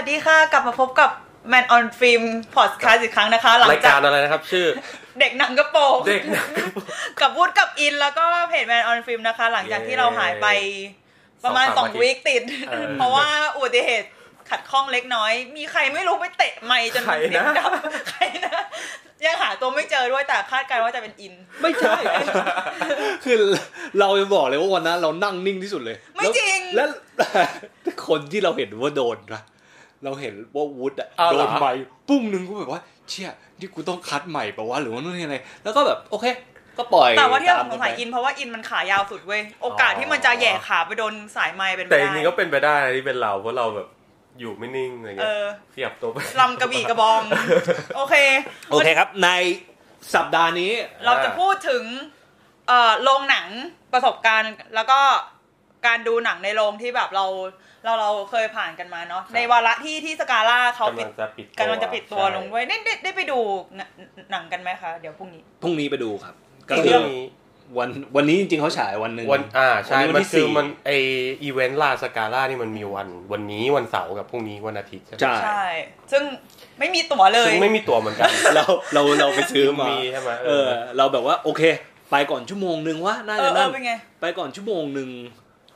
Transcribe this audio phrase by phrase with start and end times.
[0.00, 1.10] วัสดีค่ะ กลับมาพบกับ
[1.52, 2.22] Man on Film
[2.56, 4.66] Podcast อีกครั้งนะคะ หลังรายจาการกอะไรนะครับ ชื่อ
[5.20, 6.50] เด็กหนังกระโปรงเด็กหนัง
[7.20, 10.46] กับวูดกับอิน แล้วก็เพจ Man on Film นะคะ หลังจากที่เราหายไป
[11.44, 14.08] ประมาณสองสสามองอาทิตย์วีคติด เออเพราะว่าอุบัติเหตุ
[14.50, 17.70] ขัดข้องเล็กน้อย มีใครไม่รู้ไปเตะไมค์จนใครเสียงนะดับ
[18.10, 18.62] ใครนะ
[19.24, 21.94] ยังหาตัวไม่เจอด้วยแต่คาดการณ์ว่าจะเป็นอิน ไม่ใช่
[23.24, 23.42] คือ
[23.98, 26.88] เราจะบอกเลยว่าวันนั้นเรานั่งนิ่งที่สุดเลยไม่จริง แล้ว
[27.82, 29.42] แล้วคนที่เราเห็นว่าโดนนะ
[30.04, 31.72] เราเห็นว่าวูดอะอ้าวเหโดรอนใหม่
[32.08, 36.26] ปุ้งหนึ่งก็แบบว่า เชี่ยนี่กูต้องคัดใหม่ปะวะหรือว่านู่นนี่อะไรแล้วก็แบบโอเค
[36.78, 43.88] ก็ปล่อยแต่ว่าที่เราตสงสัยอินเพราะว่าอินมันขายาวสุดเว้ยโอกาสที่มันจะแหย่ขาไปโดนสายไมค์เป็นไปแต่จได้ริงๆก็เป็นไปได้นะที่เป็นเราเพราะเราแบบ
[44.40, 45.44] อยู่ไม่นิ่งอะไรเอเงี้ยอ
[45.74, 47.22] ขยับตัวไปลำกระบี่กระบอง
[47.96, 48.14] โอเค
[48.70, 49.28] โอเคครับ ใน
[50.14, 50.72] สัปดาห์นี้
[51.04, 51.84] เราจะพูดถึง
[52.68, 53.46] เอ่อโรงหนัง
[53.92, 55.00] ประสบการณ์ แล้วก็
[55.86, 57.26] การดูหนังในโรงที่แบบเรา
[57.84, 63.38] เราเราเคยผ่านกันมาเนาะในวาระที่ที่สกาล่าเขากำปิลัดงจะปิดกำลังจะปิดตัวใช่ลงด้วยได้ได้ได้ไปดู
[64.30, 66.34] หนังกันไหมคะ เดี๋ยวพรุ่งนี้พรุ่งนี้ไปดูครับ
[66.70, 67.08] ก็ก็คืคืออ
[67.78, 70.90] วันวันนี้จริงๆเขาฉายวันหนึ่งวันอ่าใช่วันนี้วันมันที่คือสี่มันไอ
[71.42, 75.64] อีเวนต์ลาสกาล่านี่มันมีวัน วันนี้วันเสาร์กับพรุ่งนี้วันอาทิตย์ใช่ไหมใช่ใช่
[76.12, 76.22] ซึ่ง
[76.78, 81.62] ไม่มีตั๋วเลย ซึ่งไม่มีตั๋วเหมือนกัน เราเราเราไปซื้อมามีใช่ไหมเออ เราแบบว่าโอเค
[82.10, 85.10] ไปก่อนชั่วโมงหนึ่งว่าน่าเอจะอเอนั่อนเป็นไงไปก่อนชั่วโมงหนึ่ง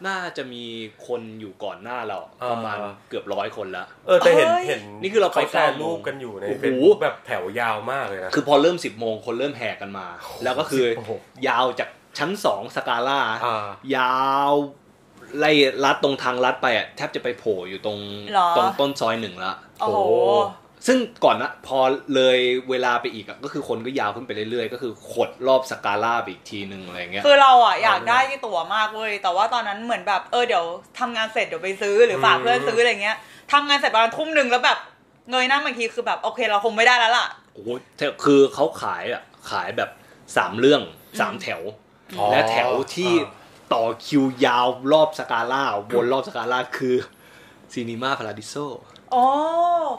[0.06, 0.64] น่าจะมี
[1.06, 2.18] คนอยู่ก่อนหน้าเรา
[2.50, 10.06] ประมาณเกือบร้อยคนแล้วเออแต่เห็นเอ้ยเห็นนี่คือเราไปแชร์เก้าโมงรูปกันอยู่ในโอ้โหเฟซบุ๊กแบบแถวยาวมากเลยนะคือพอเริ่มสิบโมงคนเริ่มแห่กันมา
[10.44, 11.12] แล้วก็คือโอ้โห
[11.48, 14.16] ยาวจากชั้นสองสกาล่าอ่ายา
[14.50, 14.52] ว
[15.38, 15.50] ไล่
[15.84, 17.98] ลัดตรงทางลัดไปอะแทบจะไปโผล่อยู่ตรง
[18.34, 20.00] หรอตรงต้นซอยหนึ่งละโอ้โห
[20.86, 21.78] ซึ่งก่อนนะพอ
[22.14, 22.38] เลย
[22.70, 30.64] เวลาไปอีกอะก็คือคนก็ยาวขึ้นไปเรื่อยๆ ก็คือขดรอบสกาล่าไปอีกทีหนึ่งอะไรเงี้ย คือเราอะอยากได้ตั๋วมากเว้ย แต่ว่าตอนนั้นเหมือนแบบเออเดี๋ยว
[30.98, 33.16] ทำงานเสร็จเดี๋ยวไปซื้อหรือฝากเพื่อนซื้ออะไรเงี้ย
[33.52, 34.78] ทำงานเสร็จประมาณทุ่มหนึ่งแล้วแบบ
[35.30, 37.68] เงยหน้ามาอีกทีคือแบบโอเคเราคงไม่ได้แล้วล่ะ โอ้โห
[38.24, 39.90] คือเขาขายอะขายแบบ
[40.36, 40.82] สามเรื่อง
[41.20, 41.62] สามแถว
[42.18, 43.12] อ๋อและแถวที่
[43.72, 46.96] ต่อคิวยาวรอบสกาล่าวนรอบสกาล่าคือ
[47.72, 48.54] ซีนีมาพาราดิโซ
[49.14, 49.24] อ๋อ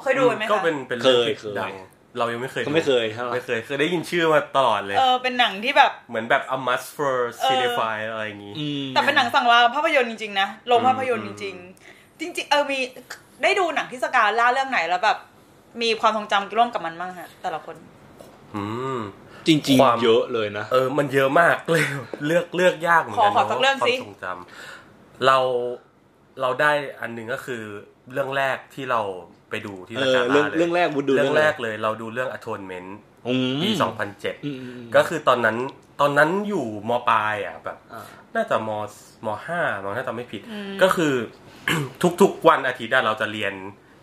[0.01, 1.73] เคยดูไหมคะก็เป็นเป็นเคยรื่องที่เคย ดัง
[2.17, 7.15] เรายังไม่เคยก็ไม่เคยใช่ไหมไม่เคยเคยได้ยินชื่อมาตลอดเลย เออเป็นหนังที่แบบ เหมือนแบบ a must for
[7.45, 12.79] cinephile อะไรอย่างงี้อืมแต่เป็นหนังสั่งลาภาพยนตร์จริงๆนะโรงภาพยนตร์จริงๆ จริง ๆ เออมี
[13.43, 15.17] ได้ดูหนังที่สกาล่าเรื่องไหนแล้วแบบ
[15.81, 17.75] มีความทรงจำร่วมกับมันบ้างฮะ แต่ละคน
[18.55, 18.63] อื
[18.97, 18.99] ม
[19.47, 21.83] จริงความ ๆ เยอะเลยนะ เออ มันเยอะมากเลย
[22.25, 25.37] เลือกเลือกยากเหมือนกันขอขอสักเรื่องควาสิมทรงจำเรา
[26.41, 27.63] เราได้อันหนึ่งก็คือ
[28.11, 29.01] เรื่องแรกที่เรา
[29.49, 32.89] ไปดูที่เอสอกาเรื่องล่าเลยเรื่องแรกวุฒดูเรื่องะไแรกเลย เราดูเรื่อง atonement
[33.27, 34.57] อืมปีอืม2007อืม
[34.95, 35.57] ก็คือตอนนั้น
[36.01, 38.05] ตอนนั้นอยู่มปลายอะแบบอ่า
[38.35, 38.69] น่าจะม
[39.25, 41.13] มห้ามองถ้าจำไม่ผิดอืมก็คือ
[42.21, 43.53] ทุกๆวันอาทิตย์อะเราจะเรียน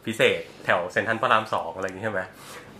[0.06, 2.21] พิเศษ แถวเซนทรัลพระรามสองอะไรอย่างนี้ใช่ไหม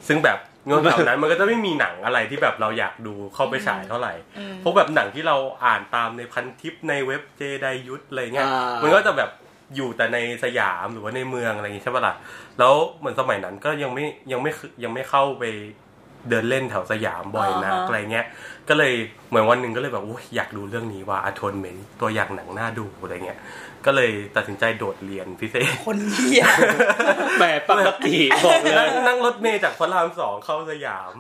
[0.09, 9.31] ซึ่งแบบเงินแถวนั้นมันก็จะไม่มีหนังอะไรที่แบบเราอยากดูเข้าไปฉายเท่าไหร่อืมเพราะแบบหนังที่เราอ่านตามในพันทิปในเว็บเจไดยุทธอะไรเงี้ยอ่ามัมันก็จะแบบ
[9.77, 12.15] อยู่แต่ในสยามหรือว่าในเมืองอะไรอย่างงี้ใช่ปะล่ะ
[12.59, 14.51] แล้วเหมือนสมัยนั้นก็ยังไม่ยังไม่
[14.83, 15.45] ยังไม่เข้าไป
[16.29, 18.27] เดินเล่นแถวสยามบ่อยนะอ่าฮะอะไรเงี้ย
[18.69, 18.93] ก็เลย
[19.29, 23.39] เหมือนวันหนึ่งก็เลยแบบอุ๊ยอยากดูเรื่องนี้ว่าอ t ทนเมนตัวอย่างหนังน่าดูอะไรเงี้ย
[23.87, 26.45] ก็เลยตัดสินใจโดดเรียนพิเศษ คนเหี้ย
[27.39, 31.13] แหมปกติบอกเลนั่งนั่งรถเมล์จากพระรามสองเข้าสยาม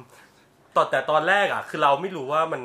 [0.77, 2.63] ตอนแต่ตอนแรกอะ คือเราไม่รู้ว่ามัน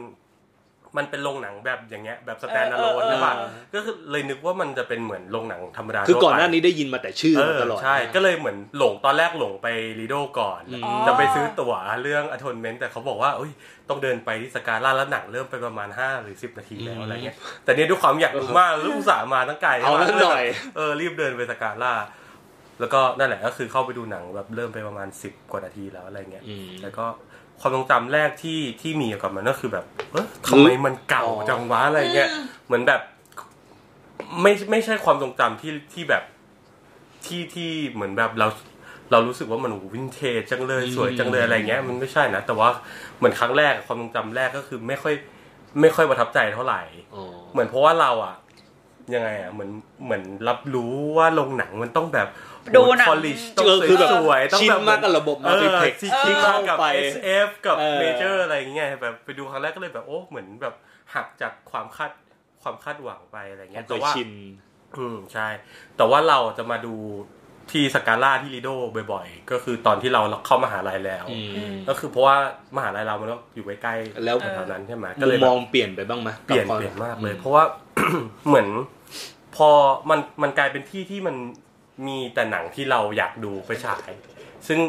[0.98, 3.34] มันเป็นโรงหนังแบบอย่างเงี้ยแบบ stand alone เออเออใช่ปะ
[3.74, 9.68] ก็คือเลยนึกว่ามันจะเป็นเหมือนโรงหนังธรรมดาคือทั่วไปน้านี้ได้ยินมาแต่ชื่อเอมาอตลอดใช่ ก็เลยเหมือนหลงตอนแรกหลงไป
[10.00, 13.52] ลีโดก่อนอืมจะไปซื้อตั๋วเรื่องอ t ทนเมนต์แต่เขาบอกว่าเอ้ย
[13.90, 20.44] ต้องเดินไปที่สกาล่าแล้วหนังเริ่มไปประมาณ 5 หรือ 10 นาทีแล้วอะไรเงี้ยแต่เนี่ยด้วยความอยากดูมากแล้วอุตส่าห์มาตั้งไกลเอาแล้วหน่อย
[20.76, 21.94] เออรีบเดินไปสกาล่า
[22.80, 27.06] แล้วก็นั่นแหละก็คือเข้าไปดูหนังแบบเริ่มไปประมาณ 10 กว่านาทีแล้วอะไรเงี้ยอืมแล้วก็
[27.60, 32.30] ความทรงจำแรกที่ที่มีเกี่ยวกับมันก็คือแบบเออทำไมมันเก่าจังวะอะไรเงี้ย
[32.66, 33.02] เหมือนแบบ
[34.42, 36.24] ไม่ไม่ใช่ความทรงจำที่ที่แบบ
[37.26, 38.48] ที่ที่เหมือนแบบเรา
[39.12, 42.70] เรารู้สึกว่ามันวินเทจจังเลยอืมสวยจังเลยอะไรเงี้ย มันไม่ใช่นะแต่ว่า
[43.18, 45.14] เหมือนครั้งแรกความทรงจำแรกก็คือไม่ค่อย
[45.82, 46.82] ไม่ค่อยประทับใจเท่าไหร่
[47.16, 48.36] อ๋อเหมือนเพราะว่าเราอะ
[49.14, 49.70] ยังไงอะเหมือน
[50.06, 52.28] เหมือนรับรู้ว่าโรงหนังมันต้องแบบ
[52.76, 60.76] ดูหนังพอลิชต้องเออคือแบบสวยๆต้องชินแบบมากกับระบบเออ multiplex ที่ที่เข้าเข้ากับไป SF กับเออเมเจอร์อะไรอย่างเงี้ยแบบไปดูครั้งแรกก็เลยแบบโอ้เหมือนแบบ
[61.16, 62.12] หักจากความคาด
[62.62, 64.32] ความคาดหวังไปอะไรควาเงี้มยเคแต่ยว่าชิน
[64.98, 65.48] อืมใช่
[65.98, 66.96] แต่ว่าเราจะมาดู
[67.72, 68.70] ที่สกาล่าที่ลีโด
[69.14, 71.40] บ่อยๆ ก็คือตอนที่เราเข้ามหาลัยแล้วอื
[71.72, 72.36] มก็คือเพราะว่า
[72.78, 77.64] มหาลัยเรามันก็อยู่ใกล้ๆแล้วแถวๆนั้นใช่ไหมก็มุเลมยมแบบองเปลี่ยนไปบ้างไหมเปลี่ยนกับเปลี่ยนมากเลยอืเพราะว่า
[78.48, 78.68] เหมือน
[79.56, 79.70] พอ
[80.10, 81.36] มันมันกลายเป็นที่ที่มัน
[82.08, 84.10] มีแต่หนังที่เราอยากดูไปฉาย
[84.68, 84.80] ซึ่ง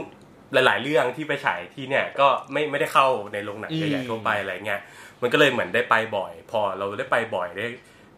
[0.53, 4.81] หลาย ๆ เรื่องที่ไปฉายที่เนี่ยก็ไม่ไม่ได้เข้าในโรงหนังใหญ่ๆทั่วไปอะไรเงี้ย
[5.23, 7.67] มันก็เลยเหมือนได้ไปบ่อย พอเราได้ไปบ่อยได้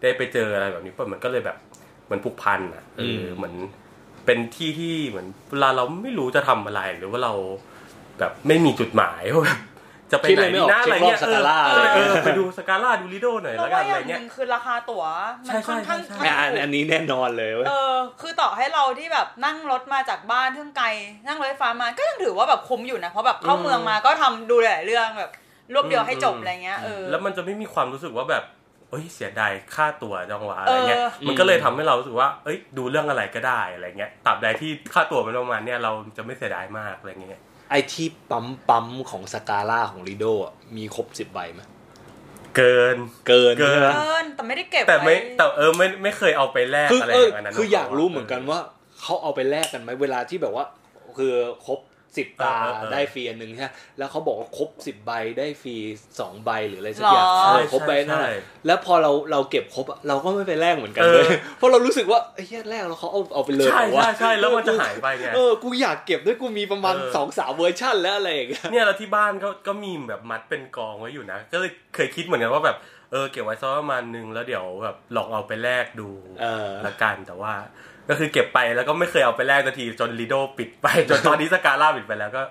[0.03, 1.57] ได้ไปเจออะไรแบบนี้ปุ๊บมันก็เลยแบบ
[2.05, 3.55] เหมือนผูกพันอะเออเหมือน
[4.25, 7.33] เป็นที่ที่เหมือนเวลาเราไม่รู้จะทำอะไรหรือว่าเรา
[8.19, 9.61] แบบไม่มีจุดหมายว่าแบบ
[10.13, 15.05] จะไปคิดไหนอะไรไม่ดีออกนะอะไรเงี้ยเช็ครอบสกาล่าเอออะไรเอเงี้ยอไปดูสกาล่าดูลิโดหน่อยเราแล้วกัว่านออะไรย่างหเงี้ยนึ่งคือราคาตั๋ว
[15.47, 20.87] ใช่มันค่อนข้างใช่ถูกอะอันอันนี้แน่นอนเลยเว้ยเออคือต่อให้เราที่แบบนั่งรถมาจากบ้านทั้งไกล
[21.27, 25.31] นั่งรถไฟฟ้ามาก็ยังถือว่าแบบคุ้มอยู่นะเพราะแบบเข้าเมืองมาก็ทำดูหลายๆเรื่องแบบ
[25.75, 28.45] รวบเดียวให้จบอะไรเงี้ยเออแล้วมันจะไม่มีความรู้สึกว่าแบบ
[28.91, 37.41] เอ้ยเสียดายค่าตั๋วจังหวะอะไรเงี้ยเออมันก็เลยทำให้เรารู้สึกว่า เอ้ยดูเรื่องอะไรก็ได้อะไรเงี้ยตราบใดที่ค่าตั๋วมันประมาณเนี้ยเราจะไม่เสียดายมากอะไรเงี้ย
[37.71, 41.61] ไอที่ปั๊มปั๊มของสกาล่าของลีโดอะมีครบสิบใบไหม
[42.57, 42.97] เกิน
[43.29, 48.59] เกินเกินใช่ไหมเกินแต่ไม่ได้เก็บแต่ไม่ว้แต่เออไม่ไม่เคยเอาไปแลกคืออะไรเอออย่างนั้นคืออยากรู้เหมือนกันว่า
[49.03, 50.65] เขาเอาไปแลกกันไหมเวลาที่แบบว่า
[51.19, 51.33] คือ
[51.67, 51.79] ครบ
[52.17, 52.55] สิบตา
[52.93, 55.77] ได้ฟรีอันหนึ่งใช่ไหมแล้วเขาบอกว่าครบสิบใบได้ฟรี
[56.21, 61.29] สองใบหรืออะไรสักอย่างหรอเอใช่อครบใบนั่นใช่แหละแล้วพอเราเราเก็บครบอะเราก็ไม่ไปแลกเหมือนกันเออเลย
[61.59, 72.77] เพราะเรารู้สึกว่าไอ้เหี้ยแลกแล้วเขาเอาเอาไปเลยใช่เหรอวะใช่ใช่แล้วมันจะหายไปไง เออ กูอยากเก็บด้วยกูมีประมาณเออสองสามเวอร์ชันแล้วอะไรอย่างเงี้ย เนี่ยเราที่บ้านก็ก็มีแบบมัดเป็นกองไว้อยู่นะ ก็เลยเคยคิดเหมือนกันว่าแบบ
[73.13, 76.09] เออเก็บไว้สักประมาณนึงแล้วเดี๋ยวแบบลองเอาไปแลกดู
[76.41, 77.53] เออละกันแต่ว่า
[78.09, 82.43] ก็คือเก็บไปแล้วก็ไม่เคยเอาไปแลกนาทีจนลีโดปิดไป จนตอนนี้สกาล่าปิดไปแล้วก็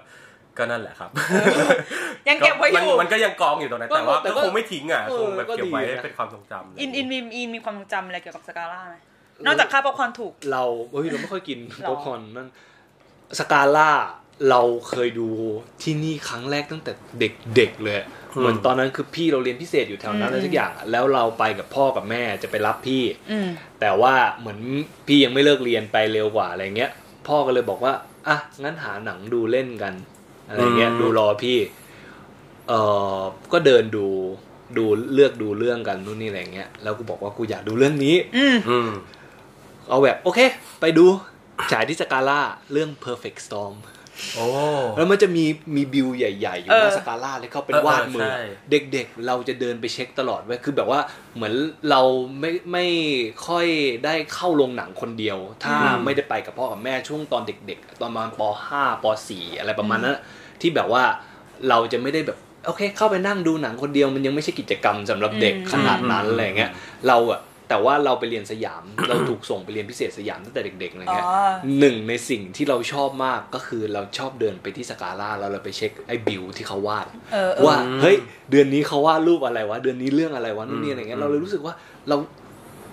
[0.58, 1.10] ก็นั่นแหละครับ
[2.28, 8.96] ยังเก็บไว้อยู่มันมันก็ยังกองอยู่ตรงนั้นแต่ว่าแต่ก็ว่าคงไม่ทิ้งอะเออคงแบบก็เก็บดีไว้นะเป็นความทรงจำอินอินมีอินมีความทรงจำอะไรเกี่ยวกับสกาล่าไหม
[9.46, 12.48] นอกจากค่าป๊อปคอร์นถูก เราเฮ้ยเราไม่ค่อยกินหรอป๊อปคอร์นนั่น
[13.40, 13.90] สกาล่า
[14.50, 15.30] เราเคยดู
[15.82, 17.98] ที่นี่ครั้งแรกตั้งแต่เด็กๆเลย
[18.36, 23.48] เหมือนตอนนั้นคือพี่เราเรียนพิเศษอยู่แถวนั้นอะไรสักอย่างอะแล้วเราไปกับพ่อกับแม่จะไปรับพี่อืม
[23.80, 24.60] แต่ว่าเหมือน
[25.08, 26.92] พี่ยังไม่เลิกเรียนไปเร็วกว่าอะไรเงี้ย
[27.28, 27.94] พ่อก็เลยบอกว่า
[28.28, 29.94] อะงั้นหาหนังดูเล่นกัน
[30.48, 31.58] อะไรเงี้ยอืมดูรอพี่
[32.70, 32.74] เอ
[33.18, 33.20] อ
[33.54, 34.08] ก็เดินดู
[34.78, 38.90] ดูเลือกดูเรื่องกันนู่นนี่อะไรเงี้ยแล้วกูบอกว่ากูอยากดูเรื่องนี้ อืมอืม
[39.90, 40.40] เอาแบบโอเค
[40.82, 41.06] ไปดู
[41.72, 42.42] ฉายที่สกาล่า
[42.72, 43.97] เรื่อง perfect storm โอ้
[44.98, 48.38] แล้วมันจะมีมีบิวใหญ่ๆ อยู่หน้าเออสกาล่าเลยเขาเป็นเออวาดมือใช่
[48.72, 51.00] เด็กๆ เราจะเดินไปเช็คตลอดเว้ยคือแบบว่า
[51.36, 51.54] เหมือน
[51.90, 52.02] เรา
[52.40, 52.86] ไม่ไม่
[53.48, 53.66] ค่อย
[54.06, 55.76] ได้เข้าโรงหนังคนเดียว ถ้า
[56.06, 58.42] ไม่ได้ไปกับพ่อกับแม่ช่วงตอนเด็ก ๆ ตอนประมาณป
[58.72, 60.18] .5 ป .4 อะไรประมาณนั้น
[60.62, 61.04] ที่แบบว่า
[61.70, 66.72] เราจะไม่ได้แบบโอเค เข้าไปนั่งดูหนังคนเดียวมันยังไม่ใช่กิจกรรมสำหรับเด็กอืมขนาดนั้นอะไรเงี้ย
[67.08, 71.26] เราอะ แต่ว่าเราไปเรียนสยาม เราถูกส่งไปเรียนพิเศษสยามตั้งแต่เด็กๆอะไรอ๋อเงี้ย
[71.80, 78.18] หนึ่งในสิ่งที่เราชอบมากก็คือเราชอบเดินไปที่สกาล่าแล้วเราไปเช็คไอ้บิวที่เขาวาดเออเออว่าเฮ้ย
[78.52, 81.74] เดือนนี้เขาวาดรูปอะไรวะเดือนนี้เรื่องอะไรวะนู่นนี่อะไรเงี้ยเราเลยรู้สึกว่า
[82.10, 82.18] เรา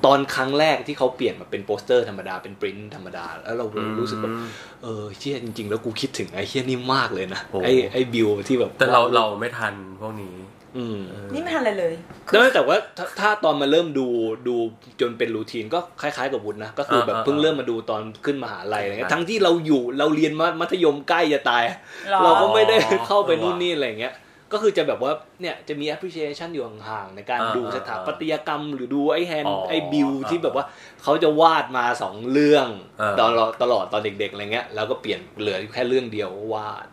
[0.08, 3.66] ตอนครั้งแรกที่เขาเปลี่ยนมาเป็นโปสเตอร์ธรรมดาเป็นปริ้นธรรมดา แล้วเรา
[4.00, 4.34] รู้สึกแบบ
[4.82, 10.34] เออเชี่ยจริง ๆ แล้วกูคิดถึงไอ้เชี่ยนี่มากเลยนะโอ้ไอ้ไอ้บิวที่แบบแต่เราวดเราไม่ทันพวกนี้
[10.76, 10.98] อืม
[11.32, 11.94] นี่ไม่ทันอะไรเลย
[12.30, 14.06] แล้วแต่ว่าถ้าถ้าตอนมาเริ่มดู
[14.48, 14.56] ดู
[15.00, 21.64] จนเป็นรูทีนก็คล้ายๆกับวุฒินะ ก็คือแบบอ่าเพิ่งเริ่มมาดูตอนขึ้นมหาลัยอะไรเงี้ยทั้งที่เราอยู่เราเรียนมามัธยมใกล้จะตาย
[22.10, 24.14] หรอเราก็ไม่ได้อ๋อเข้าไปนู่นนี่อะไรเงี้ย
[24.52, 30.64] ก็คือจะแบบว่าเนี่ยจะมี appreciation อยู่ห่างๆในการอ่าดูสถาปัตยกรรม หรือดูไอ้แฮนอ๋อไอ้บิวที่อ่าแบบว่า
[31.02, 32.66] เขาจะวาดมาสองเรื่อง
[33.00, 36.86] อ่าตอนเราตลอดตอนเด็กๆอะไรเงี้ยแล้วก็เปลี่ยนเหลือแค่เรื่องเดียววาด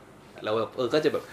[0.43, 1.23] แล้วแบบเออก็จะแบบ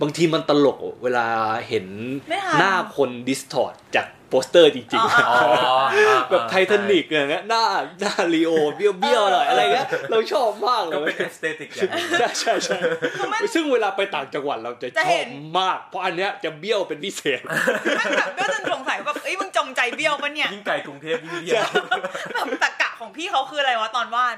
[0.00, 1.26] บางทีมันตลกเวลา
[1.68, 1.86] เห็น
[2.28, 7.64] ไม่ทันหน้าคนดิสทอร์จากโปสเตอร์จริงอ๋ออ๋อๆแบบไททานิกอย่างเงี้ยหน้า
[8.00, 12.78] หน้าลีโอเบี้ยวเบี้ยวๆหน่อยอะไรเงี้ยเราชอบมากเลก็ยเป็นเอ aesthetic อย่างหนึ่งใช่ใช่ใช่
[13.54, 17.52] ซึ่งเวลาไปต่างจังหวัดเราจะจะชอบเห็นมาก เพราะอันเนี้ยจะเบี้ยวเป็นพิเศษมั
[18.08, 21.68] นแบบก็จะสงสัยว่าแบบเอ้ยมึงจงใจเบี้ยวปะเนี่ยยิ่งไกลกรุงเทพยิ่งเบี้ยว
[22.34, 24.36] แบบตรรกะของพี่เขาคืออะไรวะตอนวาด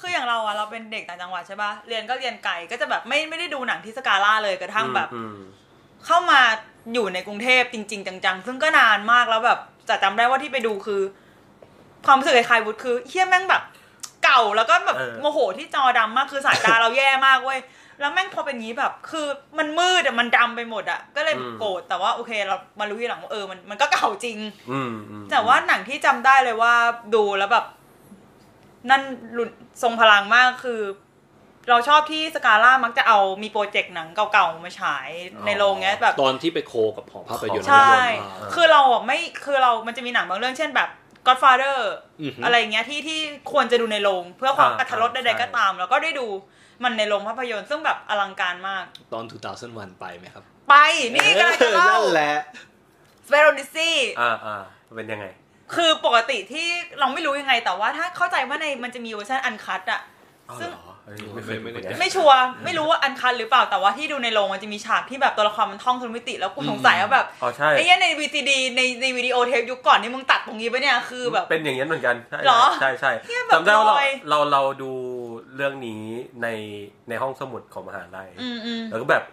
[0.00, 5.36] คืออย่างเราอะเราเป็นเด็กต่างจังหวัดใช่ปะเรียนก็เรียนไกลก็จะแบบไม่ไม่ได้ดูหนังที่สกาล่าเลยกระทั่งแบบอืม
[6.06, 6.40] เข้ามา
[6.92, 11.02] อยู่ในกรุงเทพจริง ๆ จังๆ ซึ่งก็นานมากแล้วแบบจะจำได้ว่าที่ไปดูคือ
[12.06, 13.62] ความรู้สึกคล้ายๆวุฒคือเฮี้ยแม่งแบบ
[14.24, 17.60] เก่าแล้วก็แบบเออโมโหที่จอดำมากคือสายตาเราแย่มากเว้ย
[18.00, 19.26] แล้วแม่งพอเป็นงี้แบบ คือ
[19.58, 24.38] มันมืดอะมันดำไปหมดอะก็เลยโกรธแต่ว่าโอเคเรามารู้ทีหลังว่าเออมันมันก็เก่าจริง
[24.70, 26.74] อืมอืมแต่ว่าหนังที่จำได้เลยว่า
[27.14, 27.66] ดูแล้วแบบ
[28.90, 29.02] นั่น
[29.36, 29.48] รุน
[29.82, 30.80] ทรงพลังมากคือ
[31.70, 35.08] เราชอบที่สกาล่ามักจะเอามีโปรเจกต์หนังเก่าๆมาฉาย
[35.46, 40.88] ในโรงเงี้ยแบบตอนที่ไป co กับหอภาพยนตร์ใช่ภาพยนตร์อ่าคือเราอะไม่คือเรามันจะมีหนังบางเรื่องเช่นแบบ
[41.26, 41.78] Godfather
[42.22, 43.20] อือฮึอะไรเงี้ยที่ที่
[43.52, 46.26] ควรจะดูในโรง เพื่อความอ่าอรรถรสใช่ใดๆก็ตาม แล้วก็ได้ดู
[46.82, 49.24] มันในโรงภาพยนตร์ซึ่งแบบอลังการมาก ตอน
[49.62, 50.74] 2001 ไปไหมครับ ไป
[51.14, 52.32] นี่กำลังจะเล่านั่นแหละ
[53.26, 54.56] Space Odyssey อ่าอ่า
[54.96, 55.26] เป็นยังไง
[55.74, 60.00] คือปกติที่เราไม่รู้ยังไงแต่ว่าถ้าเข้าใจว่าในมันจะมีเวอร์ชัน uncut อะ
[60.50, 74.92] อ๋อซึ่งเหรอเอ้ยไม่เคยไม่ไม่ได้ได้ไม่ชัวร์ไม่รู้ว่าอันคัตหรือเปล่าแต่ว่าที่ดูในโรงมันจะมีฉากที่แบบตัวละครมันท่องทะลุมิติแล้วกูสงสัยว่าแบบอ๋อใช่ไอ้เนี้ยใน VCD ในในวิดีโอเทปยุคก่อนนี่มึงตัดตรงนี้ปะเนี่ยคือแบบเป็นอย่างนี้นเหมือนกันใช่เหรอใช่ใช่เนี่ยแบบจำได้ว่าเราลอยเราเราดู
[75.56, 76.04] เรื่องนี้
[76.42, 76.48] ใน
[77.08, 79.24] ในห้องสมุดของมหาลัยอืมอืมแล้วก็แบบ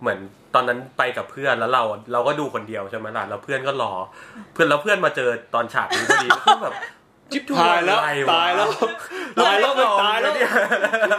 [0.00, 0.18] เหมือน
[0.54, 3.92] ตอนนั้นไปกับเพื่อนแล้วเรา เราก็ดูคนเดียวใช่ไหมล่ะแล้วเพื่อนก็รอ
[4.52, 6.74] เพื่อนแล้วเพื่อนมาเจอตอนฉากนี้พอดีก็แบบ
[7.32, 8.68] จิบหายแล้วอะไรวะตายแล้ว
[9.40, 10.50] ตายแล้วมันตายแล้วเนี่ย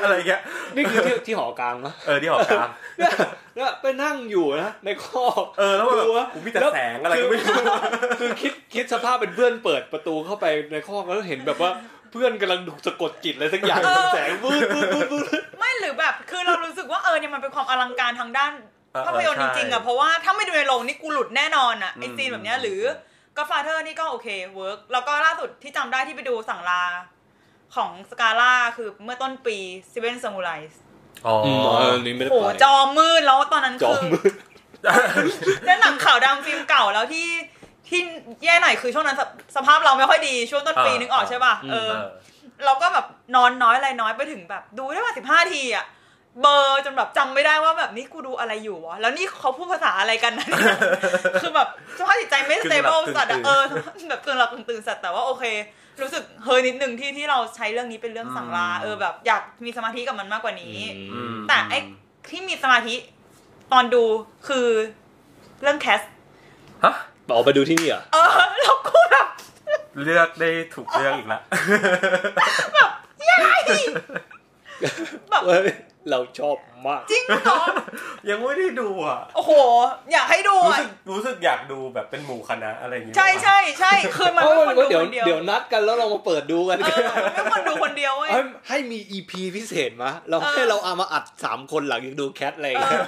[0.04, 0.42] อะไรเงี้ย
[0.76, 3.12] นี่คือที่ที่หอกลางปะเออที่หอกลางเนี่ย
[3.56, 7.56] เนี่ยไปนั่งอยู่นะในคอกเออแล้วแบบดูะกูมีแต่แสงอะไรก็ไม่รู้
[8.20, 11.72] คือคิดคิดสภาพเป็นเพื่อนเปิดประตูเข้าไปในคอกแล้วเห็นแบบว่า
[12.14, 13.82] เพื่อนกำลังถูกสะกดจิตอะไรสักอย่าง
[14.14, 18.54] แสงวืดวืดวืดวืด ไม่หรือแบบคือเรารู้สึกว่าเออเนี่ยมันเป็นความอลังการทางด้าน
[18.94, 22.82] เออภาพยนตร์จริงๆใช่อะเพราะว่าถ้าไม่ดูในโรงนี่กูหลุดแน่นอนอะไออืมซีนแบบเนี้ยหรือ
[23.38, 26.84] Godfather นี่ก็โอเค work แล้วก็ล่าสุดที่จำได้ที่ไปดูสั่งลา
[27.76, 29.58] ของสกาล่าคือเมื่อต้นปี
[29.92, 30.82] Seven Samurai
[31.26, 31.36] อ๋อ
[31.80, 34.34] เออนี่ไม่ได้โหไปจอมืดแล้วตอนนั้นจอคือมืด
[35.66, 37.28] แล้วหนังขาวดำฟิล์มเก่าแล้วที่
[37.94, 38.02] ที่
[38.44, 39.22] แย่หน่อยคือช่วงนั้นส
[39.56, 42.04] สภาพเราไม่ค่อยดีช่วงต้นปีอ่านึกออกใช่ป่ะอืมเออเออ
[42.66, 45.86] เราก็แบบนอนน้อยอะไรน้อยไปถึงแบบ ดูได้ว่าสิบห้าทีอะ
[46.42, 50.78] เบลอจนแบบจำไม่ได้ว่าแบบนี่กูดูอะไรอยู่วะแล้วนี่เขาพูดภาษาอะไรกันนะเนี่ย
[51.42, 53.62] คือแบบสภาพจิตใจไม่สเตเบิลกึ่งหลับสัตว์อะกึ่งตื่นเออ
[54.10, 55.44] แบบตื่นหลับกึ่งตื่นสัตว์แต่ว่าโอเค
[56.02, 60.78] รู้สึกเฮยนิดนึงที่ที่เราใช้เรื่องนี้เป็นเรื่องสั่งลาเออแบบอยากมีสมาธิกับมันมากกว่านี้
[61.14, 61.80] อืมแต่ไอ้
[62.30, 62.96] ที่มีสมาธิ
[63.72, 64.04] ตอนดู
[64.48, 64.68] คือ
[65.62, 66.02] เรื่องแคส
[66.84, 66.96] ฮะ
[67.32, 68.28] ออกไปดูที่นี่เหรอะเออ
[68.60, 69.28] แล้วกูแบบ
[70.04, 71.42] เลือกได้ถูกเรื่องอีกแล้ว
[72.74, 72.90] แบบ
[75.46, 75.68] เฮ้ย
[76.10, 77.60] เราชอบมาก จริงเหรอ
[78.30, 79.52] ยังไม่ได้ดูอะ โอ้โห
[80.12, 87.00] อยากให้ดูรู้อะสึกรู้สึกอยากดูแบบเป็นหมู่คณะอะไรอย่างเงี้ย ใช่ใช่ใช่คือมันเอไม่อควรดูเดี๋ยวคนเดียว เดี๋ยวนัดกันแล้วเรามาเปิดดูกันเออ
[87.34, 93.02] ไม่ควรดูคนเดียวเว้ยให้ให้มี EP พิเศษมะ เราเออให้เราเอามาอัดสามคนหลังจากดู Cats อะไรอย่างเอเงี้ย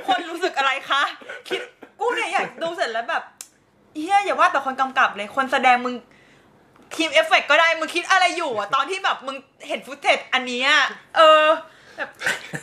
[0.00, 1.02] อคนรู้สึกอะไรคะ
[1.48, 1.60] คิด
[2.00, 3.22] กูเนี่ยอยากดูเสร็จแล้วแบบ
[4.00, 5.94] เฮียอย่าว่าแต่คนกำกับเลยคนแสดงมึง
[6.94, 9.36] ทีมเอฟเฟกต์ก็ได้มึงคิดอะไรอยู่อะตอนที่แบบมึง
[9.68, 10.70] เห็น footage อันเนี้ย
[11.16, 11.44] เออ
[11.96, 12.10] แบบ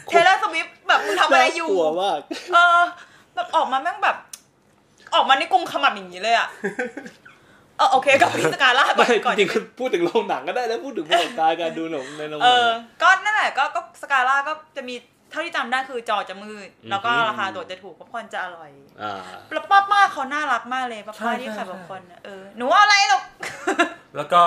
[0.09, 2.19] Taylor Swift แบบมึงทำอะไรอยู่น่ากลัวมาก
[2.53, 2.81] เออ
[3.35, 4.17] แบบออกมาแม่งแบบ
[5.15, 6.47] ออกมาในกุมขมับอย่างนี้เลยอะ
[7.77, 12.67] เออโอเคกับพิสกาล่าก่อไม่นก่อนจริงๆคือพูดถึงโรงหนังก็ได้แล้วพูดถึงประสบการณ์การดูหนังในโรงหนังเออ
[13.01, 19.13] ก็นั่นแหละก็ก็สกาล่าก็จะมีเท่าที่จำได้คือจอจะมืด แล้วก็อืมราคาตั๋วจะถูกป๊อปคอร์นจะอร่อยอ่า
[19.53, 23.23] แล้วป้าป้าเขาน่ารักมากเลยป้าป้าที่ขายป๊อปคอร์นน่ะเออหนูว่าอะไรหรอก
[24.15, 24.41] แล้วก็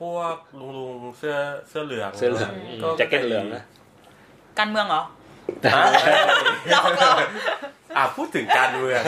[0.00, 1.36] พวกลุงลุงๆเสื้อ
[1.68, 3.62] เสื้อเหลืองเสื้อเหลืองก็แจ็คเก็ตเหลืองนะ
[4.58, 5.02] การเมืองเหรอ
[5.74, 5.82] อะ
[6.70, 7.10] หลอกเรา
[7.96, 9.00] อะพูดถึงการเมือง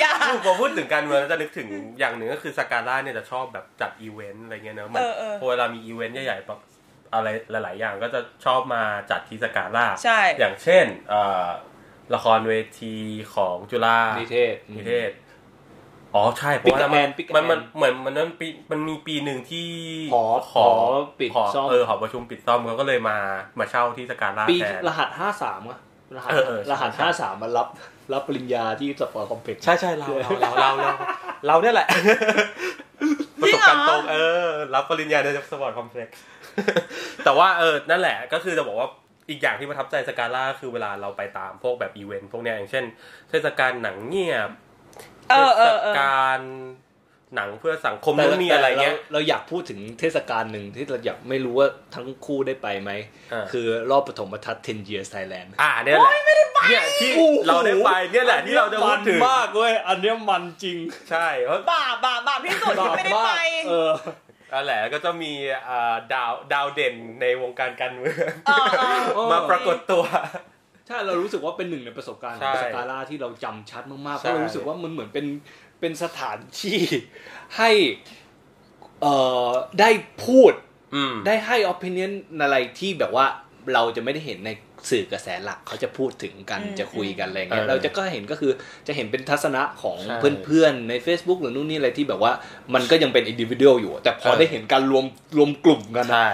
[0.00, 0.12] อย่า
[0.44, 6.60] พอพูดถึงการเมืองแล้วจะนึกถึงอย่างหนึ่งก็คือสกาล่าเนี่ยจะชอบแบบจัดอีเวนต์อะไรเงี้ยเนอะมันเออเออพอเวลามีอีเวนต์ใหญ่ๆแบบ
[7.14, 11.46] อะไรหลาย ๆ อย่างก็จะชอบมาจัดที่สกาล่าใช่ อย่างเช่นเอ่อ
[12.14, 12.96] ละครเวที
[13.34, 15.10] ของจุฬานิเทศนิเทศ
[16.14, 19.68] อ๋อใช่เพราะว่า Pick a มัน Man Pick a มัน Man มันเหมือนมันนั้นปีมันมีปีหนึ่งที่
[20.14, 20.88] หอหอหอ
[21.20, 23.16] ปิดหอซ่อมเออหอประชุมปิดซ่อมเขาก็เลยมา
[23.58, 25.78] มาเช่าที่สกาล่าปีแทนรหัสห้าสามอะ
[26.16, 27.68] รหัสเออเออใช่รหัสใช่ห้าสามมารับ
[28.12, 30.92] รับปริญญาที่ sport complex ใช่ใช่เราเราเราเราเรา
[31.46, 31.88] เราเนี่ยแหละ
[33.40, 36.16] ประสบการณ์ตรงเออ รับปริญญาใน sport complex
[37.24, 38.88] แต่ว่าเออนั่นแหละก็คือจะบอกว่า
[39.30, 42.84] อีกอย่างที่ประทับใจสกาล่าคือเวลาเราไปตามพวกแบบอีเวนต์พวกเนี้ยอย่างเช่น
[43.30, 44.50] เทศกาลหนังเงียบ
[45.30, 46.40] เออเอเทอศเออกาล
[47.36, 52.90] หนังเพื่อสังคมแต่นู้นนี่อะไรเงี้ยเราเราอยากพูดถึงเทศกาลหนึ่งที่เราอยากไม่รู้ว่าทั้งคู่ได้ไปไหม
[53.32, 56.12] อ่าคือรอบปฐมทัศน์10 years Thailand อ่าเนี่ยแหละ
[56.68, 57.10] เนี่ยที่
[57.46, 60.76] เราได้ไปเนี่ยแหละที่เราจะพูดถึงมันมากเว้ยอันเนี้ยมันจริง
[61.10, 63.30] ใช่เพราะบาปบาปบาปที่สุดที่ไม่ได้ไป
[63.68, 63.90] เออ
[64.52, 65.32] นั่นแหละก็จะมี
[65.68, 70.04] อ่าดาวดาวเด่นในวงการการเมืองเออเออเออมาปรากฏตัว
[70.86, 75.26] ใช่เรารู้สึกว่าเป็นหนึ่งในประสบการณ์ขใช่องสกาล่าที่เราจำชัดมากๆเพใช่ราะเรารู้สึกว่ามันเหมือนเป็น
[75.80, 76.80] เป็นสถานที่
[77.56, 77.70] ให้
[79.00, 79.14] เอ่
[79.48, 79.50] อ
[79.80, 79.90] ได้
[80.24, 80.52] พูด
[80.94, 82.12] อืมได้ให้ opinion
[82.42, 83.26] อะไรที่แบบว่า
[83.74, 84.50] เราจะไม่ได้เห็นใน
[84.90, 88.52] สื่อกระแสหลักเขาจะพูดถึงกันอืมจะคุยกันอะไรเงี้ยเออเราจะก็เห็นก็คือ
[88.86, 92.32] จะเห็นเป็นทัศนะของใช่เพื่อนๆใน Facebook หรือนู่นนี่อะไรที่แบบว่า
[92.74, 95.04] มันก็ยังเป็น individual อยู่ แต่พอเออได้เห็นการรวม
[95.36, 96.30] รวมกลุ่มกันนะใช่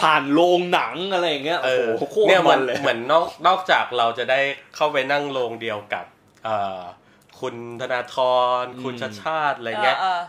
[0.00, 4.40] ผ่านโรงหนังอะไรอย่างเงี้ยเอโอ้อโหโคตรเนี่ยมัมันนเลยเหมือนนอกนอกจากเราจะได้
[4.76, 6.04] เข้าไปนั่งโรงเดียวกับ
[6.44, 6.80] เอ่อ
[7.40, 8.16] คุณธนาธ
[8.62, 10.20] รคุณชาติชาติอะไรเงี้ยเออ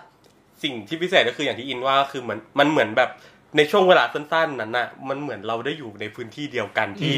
[0.63, 3.10] สิ่งที่พิเศษก็คืออย่างที่อินว่าคือเหมือนมันเหมือนแบบ
[3.58, 7.15] ในช่วงเวลาสั้นๆนั้นน่ะ มันเหมือนเราได้อยู่ในพื้นที่เดียวกันที่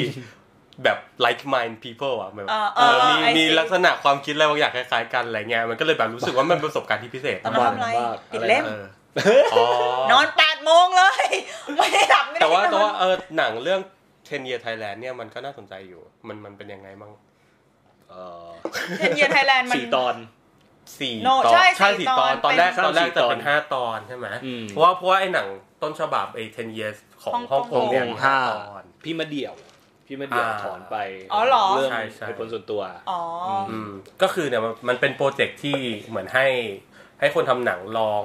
[0.84, 8.84] แบบ like mind people อะแบบอ่าเออเออมีไอ้มีสิลักษณะความคิดอะไรบางอย่างคล้ายๆกันอะไรเงี้ยมันก็เลยแบบรู้สึกว่ามันเป็นประสบการณ์ที่พิเศษตอนนั้นทำอะไรบ้าปิดเล่มเออ
[9.54, 9.66] อ๋อ
[10.12, 11.25] นอนแปดโมงเลย
[11.78, 13.82] ไม่ได้หลับไม่ได้แต่ว่าแต่นอนว่าเออหนังเรื่อง
[14.13, 17.12] 10 year Thailand เนี่ยมันก็น่าสนใจอยู่ มันมันเป็นยังไงบ้าง
[18.10, 18.48] เออ
[18.98, 20.16] เทนเยียไทยแลนด์มันสี่ตอน
[21.00, 25.48] สี่ No ตอนใช่ใช่สี่สี่ตตออนนตอนแรกเป็นตอนแรกสี่จะตอนเป็นห้าตอนใช่ไหมอืมเพราะว่าเพราะว่าไอ้หนัง
[25.84, 29.54] ต้นฉบับไอ้10 years ของฮ่ฮ่อองงกกงงเนี่ยฮ่องกงมีห้าห้าตอน พี่มาเดี่ยว
[30.08, 30.96] พี่มาเดี่ยวอ่าถอนไป
[31.34, 35.78] อ๋อเหรอเรื่องใช่ใช่เหตุผลส่วนตัวอ๋อออืมก็คือเนี่ยมันมันเป็นโปรเจกต์ที่
[36.10, 36.48] เหมือนให้
[37.20, 38.24] ให้คนทำหนังลอง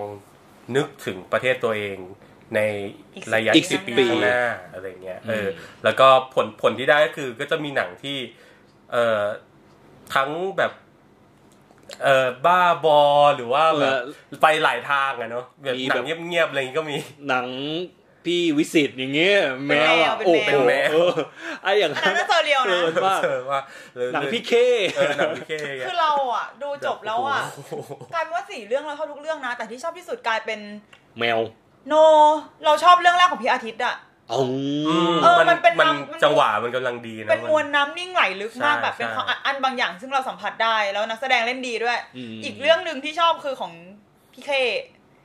[0.77, 1.97] นึกถึงประเทศตัวเอง
[2.55, 2.61] ใน
[3.35, 5.51] ระยะอีกสิบ10ปีข้างหน้าอะไรเงี้ยเอออม
[5.85, 8.17] แล้วก็ผลผลที่ได้ก็คือก็จะมีหนังที่
[8.93, 9.23] เอ่อ
[10.15, 10.73] ทั้งแบบ
[12.05, 13.01] เอ่อบ้าบอ
[13.37, 13.95] หรือว่าแบบ
[14.43, 16.97] ไปหลายทางอะเนาะแบบมีหนัแบบงเงียบๆอะไรอย่างงี้ก็มี
[17.29, 17.47] หนัง
[18.27, 21.13] พี่วิสิตอย่างเงี้ยแมวอะเป็นโอ้แมวโหเป็นแมวเออ
[21.63, 23.61] ไอ้อย่างอันนั้นน่า surreal เอนะอมากเออว่า
[24.13, 24.53] หนังพี่เค
[24.97, 25.53] เออหนังพี่เค
[25.87, 27.73] คือเราอะ ดูจบแล้วอะโโห
[28.15, 30.61] กลายเป็นว่าสี่เรื่องเราชอบทุกเรื่องนะ แต่ที่ชอบที่สุดกลายเป็น
[31.19, 31.39] แมว
[31.89, 31.95] no
[32.65, 33.95] เราชอบเรื่องแรกของพี่อาทิตย์อะ
[34.29, 34.41] เอา
[34.89, 41.99] อืมเออมันเป็นมันน้ำมันจังหวะมันกำลังดีนะเป็นนมวลน้ำนิ่งไหลลึกมากใช่แบบเป็นใช่ความอัดอันบางอย่างซึ่งเราสัมผัสได้แล้วนักแสดงเล่นดีด้วย
[42.39, 43.73] มอีกเรื่องหนึ่งที่ชอบคือของ
[44.33, 44.51] พี่เค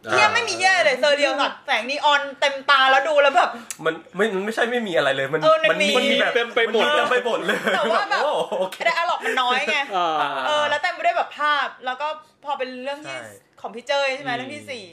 [0.07, 3.49] อ่าเที่ยไม่มีแย่เลย surreal สัสแสงนีออนเต็มตาแล้วดูแล้วแบบ
[3.85, 12.07] มันไม่มันไม่ใช่ไม่มีอะไรเลยมันเออมันมีมันมีแบบเต็มไปหมดนเต็มไปหมดเลยแต่ว่าแบบโอ้โอเคแต่อะล็อกมันน้อยไงอ่าเออแล้วเต็มไปด้วยแบบภาพ แล้วก็
[12.45, 13.31] พอเป็นเรื่องที่ใช่
[13.61, 14.83] ของพี่เจยใช่ไหมอืมเรื่องที่สี่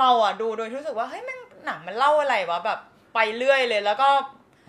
[0.00, 2.78] เราอะดูโดยรู้สึกว่าเฮ้ยแม่งหนังมันเล่าอะไรวะแบบ
[3.16, 4.08] ไปเรื่อยเลย แล้วก็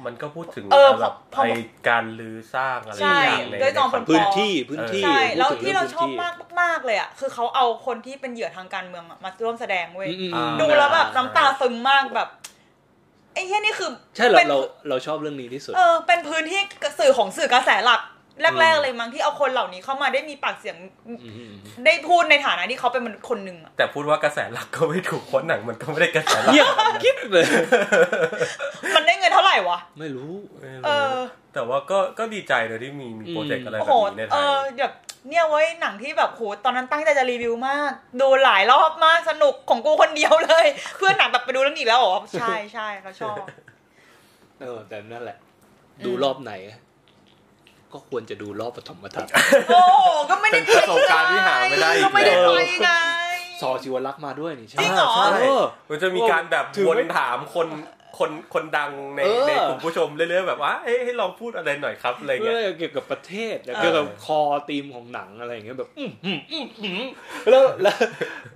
[0.06, 1.50] มันก็พูดถึงเออแบบพอไอ
[1.89, 12.30] การลือสร้างอะไรใช่อย่างในด้วยจอมพลในพื้นที่พื้นที่ใช่แล้วพูดถึงที่เราชอบพื้นมากมากๆเลยอะคือเขาเอาคนที่เป็นเหยื่อทางการเมืองอะมาร่วมแสดงเว้ยอืมอ่าดูแล้วแบบน้ำตาซึมมากแบบ
[13.34, 16.62] ไอ้เหี้ยนี่คือใช่เราเป็นเราเราชอบเรื่องนี้ที่สุดเออเป็นพื้นที่
[17.00, 18.01] สื่อของสื่อกระแสหลัก
[18.41, 20.75] แรก ๆ เลยมั้งที่เอาคนเหล่านี้เข้ามาได้มีปากเสียง
[21.15, 21.17] ม
[21.86, 26.68] ได้พูดในฐานะที่เขาเป็นมนุษย์คนหนึ่งอะแต่พูดว่ากระแสหลักก็ไม่ถูกเพราะหนังมันก็ไม่ได้กระแสหลักเงียบ
[27.03, 27.46] กิ๊บเลย
[28.96, 30.31] มันได้เงินเท่าไหร่วะไม่รู้
[30.62, 31.18] ไม่รู้เออ
[31.53, 34.94] แต่ว่าก็ก็ดีใจเลยที่มีมีโปรเจกต์อะไรโอ้แบโหบนี้ในไทเอยอแบบ
[35.29, 40.66] เนี่ยเว้ยหนังที่แบบโหตอนนั้นตั้งใจจะรีวิวมาก ดูหลายรอบมากสนุกของกูคนเดียวเลย
[40.98, 43.35] เพื่อนหนังแบบไปดูเรื่องนี้อีกแล้วเหรอใช่ใช่เขาชอบ
[44.62, 45.38] เออแต่นั่นแหละ
[46.05, 46.53] ดูรอบไหน
[47.94, 49.32] ก็ควรจะดูรอบปฐมทัศน์
[49.70, 52.90] โอ้โหก็ไม่ได้เป็นประสบการณ์ที่หาไม่ได้อีกก็ไม่ได้แล้วไปไง
[53.62, 57.68] ซอชิวรักษ์มาด้วยนี่ใช่จริงเหรอใช่เออมันจะมีการแบบถือวนไม่ถามคน
[58.18, 67.00] คนคนดังในเออในกลุ่มผู้ชมเรื่อยๆแบบว่าเอ้ยให้ลองพูดอะไรหน่อยครับอะไรเรื่เงี้ยองเกี่ยวกับประเทศเออเกี่ยวกับคอธีมของหนังอะไรอย่างเงี้ยแบบอื้อหืออื้อหือ
[67.50, 67.98] แล้วแล้ว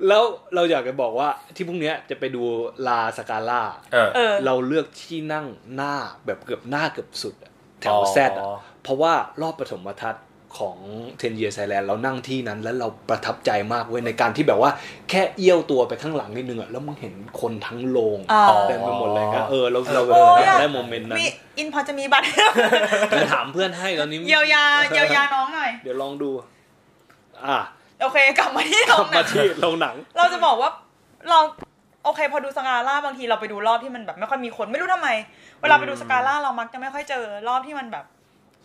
[0.08, 0.24] แล้ว
[0.56, 2.44] เราอยากจะบอกว่าที่พรุ่งเนี้ยจะไปดู
[2.88, 3.64] ลาสกาล่า
[3.94, 5.94] เออเออเราเลือกที่นั่งหน้า
[6.26, 8.46] แบบเกือบหน้าเกือบสุดอะแถอ๋วอแซดอะ
[8.84, 10.26] เพราะว่ารอบปฐมทัศน์
[10.60, 10.78] ของ
[11.18, 14.72] เทนเยียไซแลนด์เรานั่งที่นั้นแล้วเราประทับใจมากเว้ยในการที่แบบว่า
[15.10, 22.26] แค่เอี้ยวตัวไปข้างหลังนิดนึงอะแล้วมึงเห็นคนทั้งโรงอ๋อเต็มไปหมดเลยนะเออเราเราแบบโอ้ยอยากได้โมเมนต์นั้นมีอินพอจะมีบัตร
[23.10, 24.64] เดี๋ยวถามเพื่อนให้ตอนนี้เยียวยา
[24.94, 26.30] เยียวยาน้องหน่อย เดี๋ยวลองดู
[27.48, 27.60] อะ
[28.04, 30.70] โอเคกลับมาที่กน้ลัอบงหนัมางที่โรงหนัง เราจะบอกว่า
[31.30, 31.40] เรา
[32.04, 35.10] โอเค พอดูสกาล่าบางทีเราไปดูรอบที่มันแบบไม่ค่อยมีคนไม่รู้ทำไม
[35.62, 38.06] เวลาไปดูสกาล่าเรามักจะไม่ค่อยเจอรอบที่มันแบบ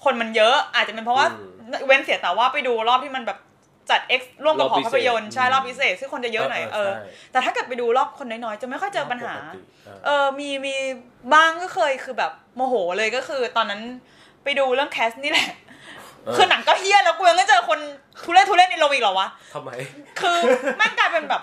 [0.05, 1.45] คนมันเยอะ อาจจะเป็นเพราะว่าอื
[1.83, 3.39] มเว้นเสียแต่ว่าไปดูรอบที่มันแบบ
[3.91, 10.75] จัด X ร่วมกับรอบหอพิเศษภาพยนตร์ใช่อืมรอบพิเศษ ซึ่งคนจะเยอะหน่อยเออใช่แต่ถ้าเกิดไปดูรอบคนน้อยๆ จะไม่ค่อยเจอปัญหาปกติเออเออมีมี
[11.35, 13.81] บ้างก็เคยคือแบบโมโหเลยก็คือ ตอนนั้น
[14.45, 15.49] ไปดูเรื่องแคสนี่แหละ
[16.25, 17.79] เออคือหนังก็เฮี้ยแล้วกูยังไม่เจอคน
[18.25, 19.71] ทุเรศทุเรศในโรงอีกเหรอวะทำไม
[20.21, 20.37] คือ
[20.79, 21.43] แม่งกลายเป็นแบบ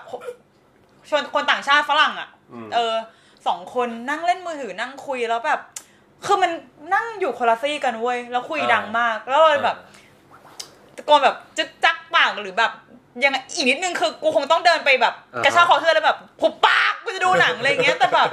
[1.08, 2.94] ชวนคนต่างชาติฝรั่งอะอืมเออ
[3.46, 5.60] สองคนนั่งเล่นมือถือนั่งคุยแล้วแบบ
[6.26, 6.50] คือมัน
[6.94, 9.76] นั่งอยู่คนละซี่กันเว้ยแล้วคุยดังมาก แล้วเลยแบบ
[10.96, 12.72] ตะโกนแบบจึ๊กจักปากหรือแบบ
[13.24, 18.28] ยังไงอีกนิดนึงคือกูคงต้องเดินไปแบบอ่าฮะกระชากคอเสื้อแล้วแบบหุบปากกูจะดูหนังอะไรอย่างเงี้ยแต่แบบ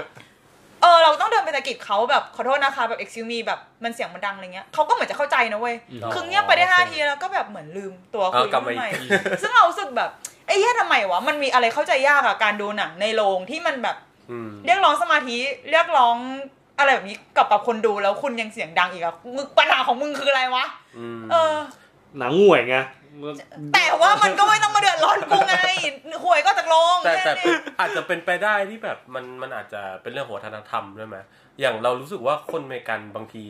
[0.81, 9.09] เออเราต้องเดินไปตะกิดเขาแบบขอโทษนะคะแบบ excuse me แบบมันเสียงมันดังอะไรเงี้ยเขาก็เหมือนจะเข้าใจนะเว้ยอ๋อคือเงียบไปได้ห้าทีแล้วก็แบบเหมือนลืมตัวคุยเอากลับมาขึ้นใหม่อีกที
[9.41, 10.09] ซึ่งเรารู้สึกแบบ
[10.47, 13.95] ไอ้เหี้ยทำไมวะมันมีอะไรเข้าใจยากอะการดูหนังในโรงที่มันแบบ
[14.31, 15.37] อืมเรียกร้องสมาธิ
[15.69, 16.17] เรียกร้อง
[16.81, 20.65] อะไรแบบนี้กับกับคนดูแล้วคุณยังเสียงดังอีกอะมึงปัญหาของมึงคืออะไรวะ
[20.97, 21.55] อืมเออ
[22.19, 22.77] หนังห่วยไง
[23.73, 25.55] แต่ว่ามันก็ไม่ต้องมาเดือดร้อนกูไง
[26.23, 31.17] หวยก็จากโรงแต่แต่แค่นี้อาจจะเป็นไปได้ที่แบบมันมันอาจจะเป็นเรื่องของวัฒนธรรมด้วยไหม
[31.59, 33.43] อย่างเรารู้สึกว่าคนอเมริกันบางที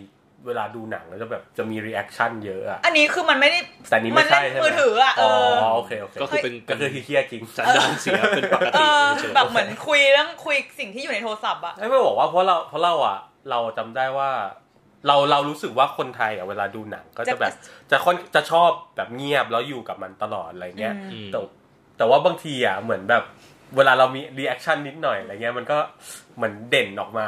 [0.46, 5.32] เวลาดูหนังแล้วจะแบบจะมีรีแอคชั่นเยอะอะอันนี้คือมันไม่ได้แต่นี้มัไม่นใช่เล่นใช่ไหมมือถืออะเออ๋อ
[5.66, 13.18] อโอเคโอเคก็คือเป็นก็คือเฮี้ยจริงสันดานเสียเป็นปกเอติอเฉยๆแบบเหมือนคุยเรื่องคุยสิ่งที่อยู่ในโทรศัพท์อะไอ้ไม่บอกว่าเพราะเราเพราะเราอะ
[13.50, 14.30] เราจำได้ว่า
[15.08, 17.54] เราเรารู้สึกว่าคนไทยอะเวลาดูหนังก็จะแบบ
[17.92, 21.40] จะค่อนจะชอบแบบเงียบแล้วอยู่กับมันตลอดอะไรเงี้ยอืมแต่
[21.98, 23.24] แต่ว่าบางทีอะเหมือนแบบ
[23.76, 25.78] เวลาเรามี reaction นิดหน่อยอะไรเงี้ยมันก็
[26.36, 27.28] เหมือนเด่นออกมา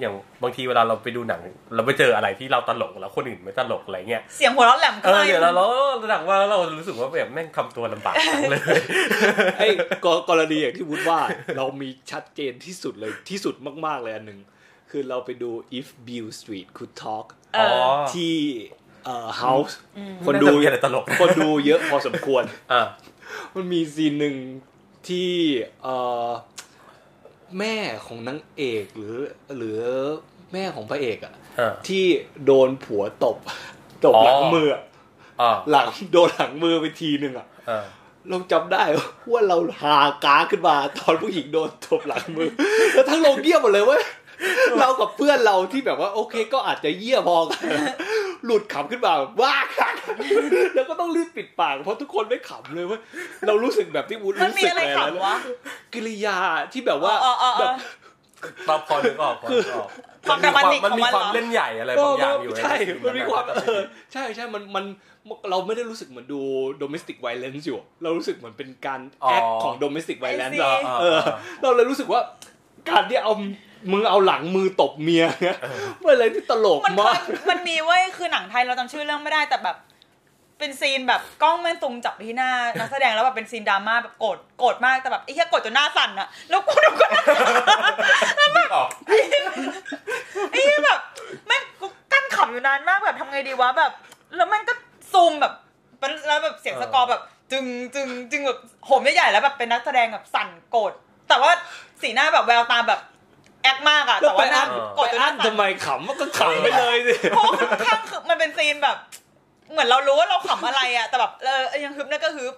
[0.00, 1.40] อย่างบางทีเวลาเราไปดูหนัง
[1.74, 5.66] เราไปเจออะไรที่เราตลกแล้วคนอื่นไม่ตลกอะไรเงี้ยเสียงหัวเราะแหลมเออเดี๋ยวเราเรา
[6.10, 8.60] หนังว่าแล้วเรารู้สึกว่าแบบแม่งทำตัวลำบากจังเลย
[9.58, 9.68] ไอ้
[10.04, 11.20] กกรณีอย่างที่วุฒิว่า
[11.56, 13.54] เรามีชัดเจนที่สุดเลยที่สุด
[13.86, 14.40] มาก ๆ เลยอันหนึ่ง
[14.90, 17.68] คือเราไปดู if Bill Street could talk เออ๋อ
[18.04, 18.34] อที่
[19.04, 19.74] เอ่อ house
[20.24, 22.82] คนน่าดูจะมีอะไรตลกคนดูเยอะพอสมควรอ่า
[23.54, 24.36] มันมีซีนหนึ่ง
[25.08, 25.30] ที่
[25.82, 25.94] เอ่
[26.26, 26.30] อ
[27.58, 29.16] แม่ของนางเอกหรือ
[29.56, 29.80] หรือ
[30.52, 32.04] แม่ของพระเอกอะอ่าที่
[32.44, 33.36] โดนผัวตบ
[34.04, 34.82] ตบหลังมืออะ
[35.40, 37.84] อ่าหลังโดนหลังมือไปทีหนึ่งอะอ่า
[38.28, 38.84] เราจำได้
[39.32, 42.48] ว่าเราหากาขึ้นมาตอนผู้หญิงโดนตบหลังมือ
[42.94, 44.02] แล้วทั้งโรงเยี่ยมหมดเลยเว้ย
[44.78, 47.60] เรากับเพื่อนเราที่แบบว่า โอเคก็อาจจะเยี่ยพอกัน
[48.46, 49.94] หลุดขำขึ้นมาว้าคัก
[50.74, 53.00] แล้วก็ต้องรีบปิดปากเพราะทุกคนไม่ขำเลยเว้ย
[53.46, 55.34] เรารู้สึกแบบที่วุ้นมันรู้มีสึกอะไรเลยขำวะ
[55.94, 56.36] กิริยา
[56.72, 57.74] ที่แบบว่าอ๋ออ๋ออ๋อแบบ
[58.68, 59.88] ตอบพอนึกออกพอนึกออก
[60.28, 64.84] ความดรามาติกมันมีของมันความเหรอเล่นใหญ่อะไรบางอย่างอยู่ใช่ในมันมีความนั้นเออใช่ใช่มันมัน
[65.50, 66.40] เราไม่ได้รู้สึกเหมือนดู
[66.82, 71.20] domestic violence อยู่ เรารู้สึกเหมือนเป็นการแอคของ domestic violence ไอ้สิอะเออ
[71.62, 72.20] เราเลยรู้สึกว่า
[72.90, 73.32] การที่เอา
[73.90, 75.58] มึงเอาหลังมือตบเมียเนี่ย
[76.02, 77.20] เป็นอะไรที่ตลกมันเคมายก
[77.50, 79.76] มันมีเว้ยคือหนังไทยเราจำชื่อเรื่องไม่ได้แต่แบบ
[80.58, 91.00] เป็นซีนแบบกล้องแม่งตุงจับไปที่หน้านักแสดงแล้วแบบเป็นซีนดราม่าแบบโกรธโกรธมากแต่แบบไอ้เหี้ยโกรธจนหน้าสั่นอะแล้วกูดูก็นึกออกไอ้เหี้ยแบบ
[91.46, 93.92] แม่งกูกั้นขำอยู่นานมากแบบทำไงดีวะแบบ
[94.36, 94.74] แล้วแม่งก็
[95.12, 95.52] ซูมแบบ
[96.26, 100.92] แล้วแบบเสียงสกอร์แบบ จึงจึงจึงแบบโหมใหญ่ๆแล้วแบบเป็นนักแสดงแบบสั่นโกรธ
[101.28, 101.50] แต่ว่า
[102.02, 103.00] สีหน้าแบบแววตาแบบ
[103.64, 108.96] act มากอะแล้วแต่ไปว่าหน้าอันโกรธไปจนหอัน้านสั่นทำไมขำมันก็ขำไปเลยสิเพราะว่าค่อนข้างคือมันเป็นซีนแบบ
[109.72, 112.54] เหมือนเรารู้ว่าเราขำอะไรอะแต่แบบเออยังฮึบนั่นก็ฮึบ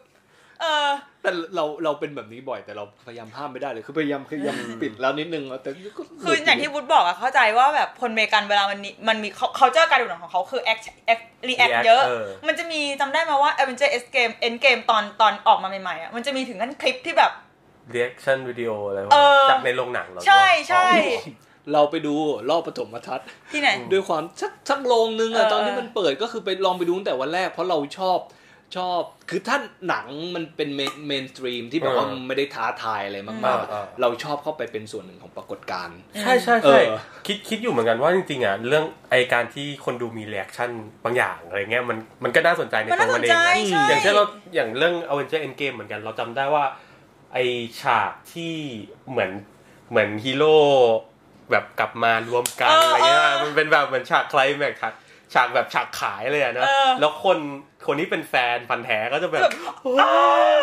[0.61, 0.89] เออ
[1.23, 17.33] แต่เราเราเป็นแบบนี้บ่อยแต่เราพยายามห้ามไม่ได้เลยคือพยายามพยายามปิดแล้วนิดนึงแต่ก็คืออย่างที่วุฒิบอกอะเข้าใจว่าแบบคนเมกันเวลามันมีมันมีเขาเขาเจอการดูหนังของเขาคือ act act react react เยอะเออมันจะมีจำได้ไหมาว่า Avenger End Game End Game ตอนตอนออกมาใหม่ๆอะมันจะมีถึงขั้นคลิปที่แบบ
[17.95, 20.87] reaction วิดีโออะไรวะเออ จากในโรงหนังเหรอใช่ใช่
[21.73, 22.15] เราไปดู
[22.51, 28.21] รอบปฐมทัศน์ที่ไหน ด้วยความสักสักโรงนึงอะเออ ตอนที่มันเปิดก็คือไปลองไปดูตั้งแต่วันแรก เพราะเราชอบ
[28.77, 29.57] ชอบคือถ้า
[29.89, 30.69] หนังมันเป็น
[31.07, 33.69] mainstream ที่แบบว่ามันไม่ได้ท้าทายอะไรมากๆอะ
[34.01, 36.95] เราชอบเข้าไปเป็นส่วนหนึ่งของปรากฏการณ์ ใช่ใช่เอใช่อ
[37.27, 40.71] คิดคิดอยู่เหมือนกันว่าจริงๆอะเรื่องไอการที่คนดูมี reaction
[41.05, 46.65] บางอย่างอะไรเงี้ยมันมันก็น่าสนใจในมันตัวน่าสมันนเอใจงนะใช่ อย่างเช่นเราอย่างเรื่อง Avenger Endgame เหมือนกันเราจำได้ว่า
[47.37, 47.43] ไอ
[47.83, 48.55] ฉากที่
[49.11, 49.31] เหมือน
[49.91, 50.57] เหมือนฮีโร่
[51.51, 54.95] แบบกลับมารวมกันเออออะไรเงี้ยเออมันเป็นแบบเหมือนฉากไคลแม็กซ์ฉาก
[55.35, 57.39] ฉากแบบฉากขายเลยอะนะเออแล้วคน
[57.87, 59.55] คนที่เป็นแฟนพันธ์แท้ก็จะแบบแบบ
[60.01, 60.15] อ้า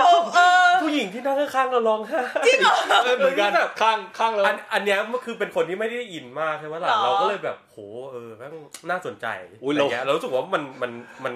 [0.06, 7.78] วเออผู้หญิงที่นั่งข้างๆเราร้องไห้จริงเหรอเออเหมือนกันแบบข้างข้างเราอันอันเนี้ยมันคือเป็นคนที่ไม่ได้อินมากใช่ไหมล่ะหรอเราก็เลยแบบโห
[8.12, 8.54] เออแม่ง
[8.90, 9.26] น่าสนใจ
[9.64, 10.92] อุ๊ยอะไรเราเงี้ยเรารู้สึกว่ามันมัน
[11.26, 11.34] มัน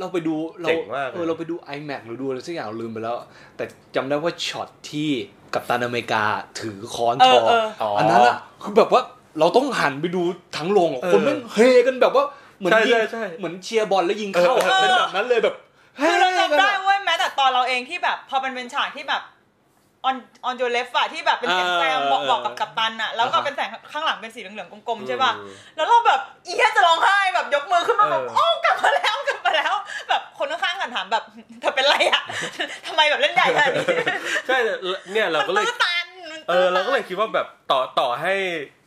[0.00, 3.16] เราไปดูเราเจ๋งมากเลยเออเราไปดู iMac หรือดูอะไรสักอย่างลืมไปแล้ว
[3.56, 5.10] แต่จำได้ว่าช็อตที่
[5.54, 6.24] กัปตันอเมริกา
[6.60, 9.02] ถือค้อนเอทออเอออ๋ออันนั้นอะคือแบบว่า
[9.40, 10.22] เราต้องหันไปดู
[10.56, 12.24] ทั้งโรงอะเออคนแม่งเฮกันแบบว่า
[12.58, 15.54] เหมือนใช่ยิงใช่ใช่เหมือนเชียร์บอลแล้วยิงเข้าอะเออเป็นแบบนั้นเลยแบบ
[15.98, 19.22] คือเราเฮ้กันจำได้อะเว้ยแม้แต่ตอนเราเองที่แบบ พอเป็นเป็นฉากที่แบบ
[20.08, 20.16] on
[20.48, 32.22] on your left อะที่แบบเป็นเสียงแซมบอกเออบอกกับกัปตันอะแล้วก็อ่าฮะเป็นแสงข้างหลังเป็นสีเหลืองๆกลมๆใช่ป่ะอืมแล้วเราแบบอีแค่จะร้องไห้แบบยกมือขึ้นมาแบบเออโอ้กลับมาแล้วกลับมาแล้วแบบคนข้างๆกันถามแบบเธอเป็นไรอะ
[32.86, 33.86] ทำไมแบบเล่นใหญ่ขนาดนี้
[34.46, 34.56] ใช่
[35.12, 38.34] เนี่ยเราก็เลยตื้อตันมันเอตื้อตันเราก็เลยคิดว่าแบบต่อต่อให้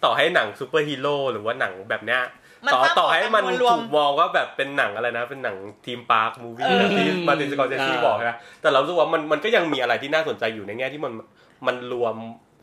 [0.05, 2.21] ต่อให้หนังซูเปอร์ฮีโร่หรือว่าหนังแบบเนี้ย
[2.65, 11.13] มันต่อสร้างต่อให้มันมวลรวมถูกมองว่าแบบเป็นหนังอะไรนะ เป็นหนัง theme park movie เออที่มาร์ตินสกอร์เซซีอ่าบอกนะแต่เรารู้สึกว่ามันมันก็ยังมีอะไรที่น่าสนใจอยู่ในแง่ที่มัน
[11.67, 12.15] มันรวม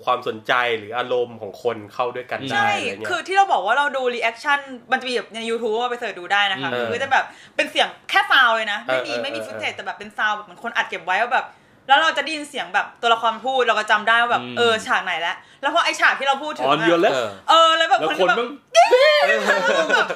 [0.04, 4.58] ความสนใจหรืออารมณ์ของคนเข้าด้วยกันได้ใช่อะไรเงี้ยคือที่เราบอกว่าเราดู reaction
[4.92, 7.24] มันจะมีแบบใน YouTube ว่าไป search ดูได้นะคะเออคือจะแบบ
[7.56, 11.46] เป็นเสียงแค่ sound เลยนะ ไม่มีเออเออไม่มีเออ footage แต่แบบเป็น sound แบบเหมือนคนอัดเก็บไว้ว่าแบบ
[11.88, 20.08] แล้วเราจะได้ยินเสียงแบบตัวละครพูดเราก็จำได้ว่าแบบอืมเออฉากไหนแล้วแล้วพอไอฉากที่เราพูดถึง on อะ your เอ left อเออแล้วแบบแล้วคนคนที่แบบมึงแบบ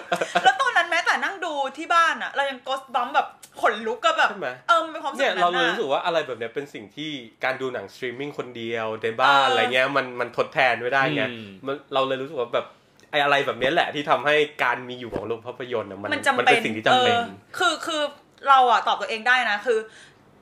[0.45, 3.27] แล้วตอนนั้นแม้แต่นั่งดูที่บ้านอะเรายังกสบัมแบบ
[3.61, 7.11] ขนลุกก็แบบใช่ไหมเออมันเป็นความรู้สึเนี่กยนั้เรานเลยอะรู้สึกว่าอะไรแบบเนี้ยเป็นสิ่งที่
[7.45, 12.67] การดูหนังสตรีมมิ่งคนเดียวในบ้านเออออะไรเงี้ยมันมันทดแทนไม่ได้ไงอืมมันเราเลยรู้สึกว่าแบบ
[13.11, 17.25] ไอ้อะไรแบบเนี้ยแหละที่ทำให้การมีอยู่ของโรงภาพยนตร์อะมันมันจำมันเป็เป็นนสิ่งที่จำเป็นออ
[17.59, 18.03] คือคือ
[18.49, 19.79] เราอะตอบตัวเองได้นะคือ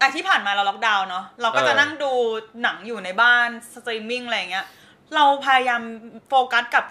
[0.01, 2.11] อะที่ผ่านมาเราล็อกดาวน์เนาะเราก็จะเออนั่งดู
[2.63, 4.67] หนังอยู่ในบ้านสตรีมมิ่งอะไรอย่างเงี้ย
[5.15, 5.83] เราพยายาม
[6.29, 6.85] โฟกัสกับ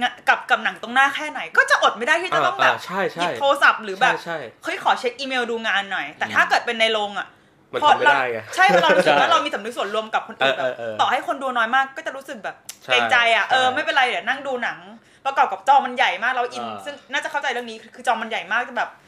[0.00, 7.26] งะกับกับหนังตรงหน้าแค่ไหน ก็จะอดไม่ได้ที่จะต้องแบบอ่าใช่ใช่หยิบโทรศัพท์หรือแบบใช่ใช่เฮ้ยขอเช็คอีเมลดูงานหน่อย แต่ถ้าเกิดเป็นในโรงอะ
[7.72, 14.78] มันพอทำไม่เราได้ไงใช่เรารู้สึกว่าใช่เรามีสำนึกส่วนรวมกับคนอื่นเอแบอบเออเออต่อให้คนดูน้อยมากก็จะรู้สึกแบบใช่เกรงใจอะเออใช่ไม่เป็นไรเดี๋ยวนั่งดูหนัง
[15.24, 19.07] ประกอบกับจอมันใหญ่มากเราอินอ่าซึ่งน่าจะเข้าใจเรื่องนี้คือคือจอมันใหญ่มากจะแบบอื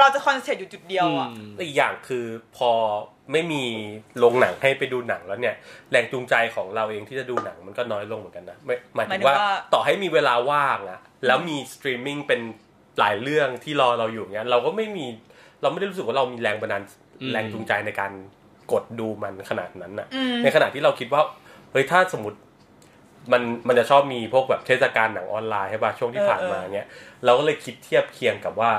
[0.00, 2.24] เราจะ concentrate อยู่จุดเดียวอะมอีกอย่างคือ
[2.56, 2.70] พอ
[3.32, 3.62] ไม่มี
[4.18, 5.54] โรงหนังให้ไปดูหนังแล้วเนี่ย
[5.90, 12.40] แรงจูงใจของเราเองที่จะดูหนังมันก็น้อยลงเหมือนกันนะไม่หมายหมาถึยงถึงว่าว่าต่อให้มีเวลาว่างอะแล้วมีสตรีมมิ่งเป็น
[12.98, 15.06] หลายเรื่องที่รอเราอยู่เงี้ยเราก็ไม่มี
[15.62, 16.82] เราไม่ได้รู้สึกว่าเรามีแรงบันดาล
[17.20, 18.12] อืมแรงจูงใจในการ
[18.72, 21.22] กดดูมันขนาดนั้นอะอืมในขณะที่เราคิดว่า
[21.72, 22.38] เฮ้ยถ้าสมมติ
[23.32, 26.86] มันมันจะชอบมีพวกแบบเทศกาลหนังออนไลน์ใช่ป่ะช่วงที่ผ่านมาเนี้ย
[27.24, 28.72] เราก็เลยคิดเทียบเคียงกับว่า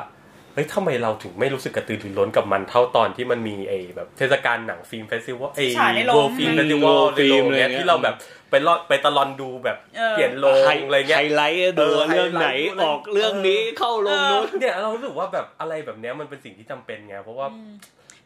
[0.53, 8.15] เฮ้ยทำไมเราถึงไม่รู้สึกกระตือรือร้นกับมันเท่าตอนที่มันมีไอ้แบบเทศกาลหนังฟิล์มเฟสติวัลไอ้ฉายในโรงโวฟิล์มเฟสติวัล World ในโรง Film เนี้ยอะไรเงี้ยที่เราแบบ
[8.49, 17.47] ไปลอดไปตะลอนดูแบบเออเปลี่ยนโรงไฮอะไรเงี้ยไฮไลท์ดูเออเรื่องไหนไฮไลท์ออกเรื่องนี้เข้าโรงนู้นเนี่ยเรารู้สึกว่าแบบอะไรแบบเนี้ยมันเป็นสิ่งที่จำเป็นไงเพราะว่า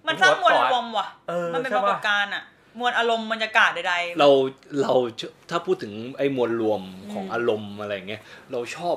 [0.08, 2.44] มันสร้างมวลรวมว่ะเออมันเป็นใช่ปปะรากฏการณ์อะ
[2.80, 4.30] มวลอารมณ์บรรยากาศใดๆเรา
[4.82, 4.94] เรา
[5.50, 6.82] ถ้าพูดถึงไอ้มวลรวม
[7.14, 8.96] ของอารมณ์อะไรเงี้ยเราชอบ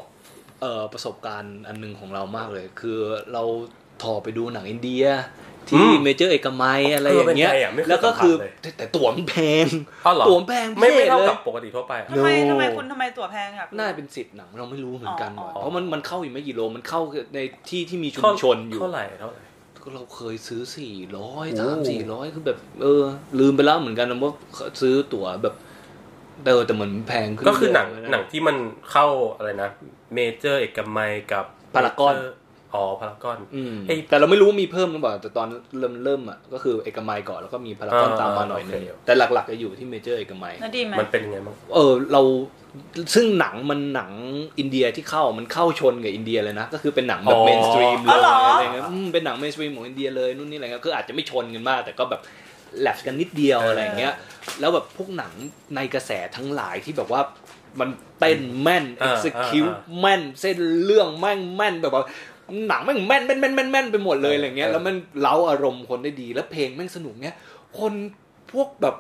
[0.61, 2.99] เอ่อประสบการณ์อันหนึงของเรามากเลย คือ
[3.33, 3.43] เรา
[4.03, 5.05] ถอไปดูหนังอินเดีย
[5.69, 9.67] ที่อืมเมเจอร์เอกมัยอะไรอย่างเงี้ยเออเป็นไงอะไม่เคยแล้วก็คือสัมผัสเลยแต่ตั๋วมันแพง
[10.07, 17.01] อ้าวเหรอตั๋วมันแพงไม่ไม่พิศษเท่าลยกับปกติทั่วไปอะทำไม No ทำไมคุณทำไมตั๋วแพงอะน่าเป็นสิทธิ์หนังเราไม่รู้เหมือนกันอ๋อว่ะอ๋อเพราะมันมันเข้าอยู่ไม่กี่โลมันเข้า
[17.35, 19.43] ในที่ที่มีชุมเท่าชนอยู่เท่าไหร่เท่าไหร่
[19.83, 23.03] ก็เราเคยซื้อสี่ร้อยโอ้สามสี่ร้อยคือแบบเออ
[23.41, 24.33] ลืมไปแล้วเหมือนกันนะว่า
[24.81, 25.55] ซื้อตั๋วแบบ
[26.47, 28.57] เออแต่เหมือนแพงขึ้นก็คือหนังเรื่ยๆหนังที่มัน
[28.91, 29.71] เข้าอะไรนะ
[30.15, 32.37] เมเจอร์เอกมัยกับพารากอน Major
[32.75, 35.49] อ๋อพารากอนอืมไอ้แต่เราไม่รู้ว่ามีเพิ่มหรือเปล่าแต่ตอน
[35.79, 42.23] เริ่มเริ่มอะก็คือเอกมัยก่อนแล้วก็มีพารากอนอ่าตามมาหน่อยนึงโอเคแต่หลักๆจะอยู่ที่เมเจอร์เอกมัยน่าดีไหมมันเป็นยังไงบ้างเออเรา
[43.15, 44.13] ซึ่งหนังมันหนัง
[44.59, 52.21] อินเดียที่เข้ามันเข้าชนกับอินเดียเลยนะ ก็คือเป็นหนังแบบอ๋อ mainstream เลอ๋อยเหรอออะไรเงี้ยอืมเป็นหนัง mainstream ของอินเดียเลยนู่นนี่อะไรเงี้ยคืออาจจะไม่ชนกันมาก แต่ก็แบบ
[52.81, 54.15] แลบกันนิดเดียวอะไรเงี้ย
[54.61, 55.33] แล้วแบบพวกหนัง
[55.77, 57.21] ในกระแสทั้งหลายที่แบบว่า
[57.81, 62.05] มันเต้นแม่นอ่า execute อ่าแม่นเส้นเรื่องแม่งแม่นแบบว่า
[62.69, 67.37] หนังแม่งแม่นแม่นแม่นแม่นแม่นไปหมดเลยอะไรเงี้ยเออแล้วมันเล้าอารมณ์คนได้ดีแล้วเพลงแม่งสนุกเงี้ย
[67.79, 67.93] คน
[68.53, 68.97] พวกแบบ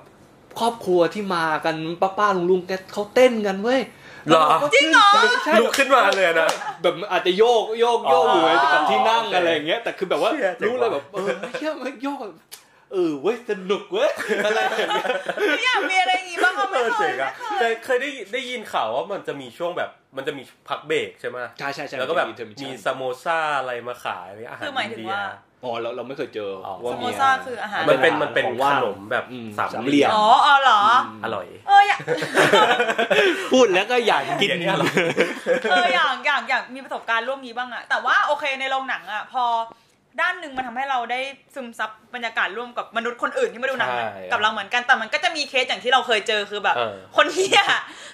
[0.58, 3.80] ครอบครัวที่มากันป้าป้าลุงลุงแกเขาเต้นกันเว้ย
[4.26, 4.88] เหรอแล้วาก็ขึ้น
[5.44, 6.48] ใช่ลุกขึ้นมาเลยนะ
[6.82, 12.32] แบบอาจจะโยกโยกโยกอยู่อ๋อกับที่นั่งโอเคอะไรอย่างเงี้ยแต่คือแบบว่าเชี่ยเจ๋งรู้เลยว่ะแบบเออเฮียมันโยกแบบ
[12.92, 14.10] เออเว้ยสนุกเว้ย
[14.44, 15.06] อะไรอย่างเงี้ย
[15.48, 25.22] ไม่อยากมีอะไรอย่างงี้บ้างเขาเอไม่อเคเจ๋ยงอะแต่เคยได้ได้ยินข่าวว่ามันจะมีช่วงแบบมันจะมีพักเบรกใช่ไหมใช่ใช่ใช่แล้วก็แบบ intermission มีสโมซาอะไรมาขายอาหารคือหมายถึงอินเดีว่า
[25.64, 30.80] อ๋อเราเราไม่เคยเจออ๋อว่าสโมมีซ่าคืออาหารมันเป็นมันเป็นของขว่างนมแบบอืมสามสามเหเหลี่ลี่ยยมมอ๋ออ๋อเหรอ
[31.24, 32.00] อร่อยเอออยาก
[33.52, 34.94] พูดแล้วก็อยากกินเดี๋ยวนี้อร่อย
[35.70, 39.44] เอออยากอยากอยากมีประสบการณ์ร่วมนี้บ้างอะแต่ว่าโอเคในโรงหนังอะพอ
[40.20, 41.20] ด้านหนึ่งมันทำให้เราได้
[41.54, 47.62] ซึมซับบรรยากาศร่วมกับมนุษย์คนอื่นที่มาดูหนังใช่กับเราเหมือนกันแต่มันก็จะมีเคสอย่างที่เราเคยเจอคือแบบเออคนเที่ย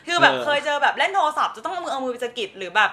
[0.06, 2.90] คือแบบเออเคยเจอแบบเล่นโทรศัพท์จะต้องเอามือเอามือไปสะกิดหรือแบบ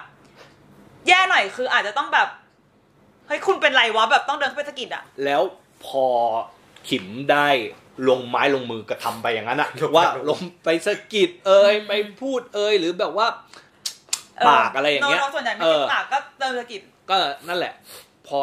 [1.08, 2.28] แย่หน่อยคืออาจจะต้องแบบ
[3.28, 5.42] เฮ้ยคุณเป็นไรวะแบบต้องเดินเข้าไปสะกิดอะแล้ว
[5.86, 6.06] พอ
[6.90, 7.48] ขิมได้
[8.10, 13.28] ลงไม้ลงมือกระทำไปอย่างนั้นอะลงไม้ว่าลงมือลงไปสะกิดเอ่ยไปพูดเอ่ยหรือแบบว่า
[14.38, 17.16] เออปากอะไรอย่างเงี้ยน้องๆส่วนใหญ่ไม่เอใช่อปากก็เดินสะกิดก็
[17.48, 17.74] นั่นแหละ
[18.28, 18.40] พอ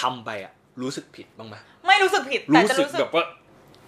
[0.00, 0.52] ทำไปอะ
[0.82, 3.24] รู้สึกผิดบ้างไหมไม่รู้สึกผิดแต่รู้จะสึกรู้สึกแบบว่า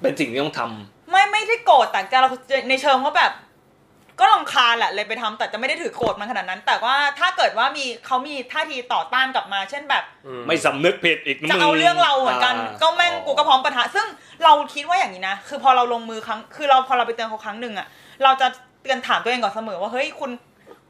[0.00, 2.28] เป็นสิ่งที่ต้องทำไม่ไม่ได้โกรธแต่จะเรา
[2.68, 3.32] ในเชิงว่าแบบ
[4.20, 14.06] ก็ลำคาญแหละเลยไปทำแต่จะไม่ได้ถือโกรธมันขนาดนั้น แต่ว่าถ้าเกิดว่ามีเขามีท่าทีต่อต้านกลับมา เช่นแบบอืไม่สำนึกผิดอีกนะจะมึเอาเรื่องเราเหมือนกันาก็แม่งกูก็พร้อมปะทะซึ่ง
[14.44, 17.86] เราคิดว่าอย่างนี้นะคือพอเราลงมือครั้ง คือเราพอเราไปเตือนเขาครั้งหนึ่งอะ
[18.24, 18.46] เราจะ
[18.82, 20.30] เตือนถามตัวเองก่อนเสมอว่าเฮ้ยคุณ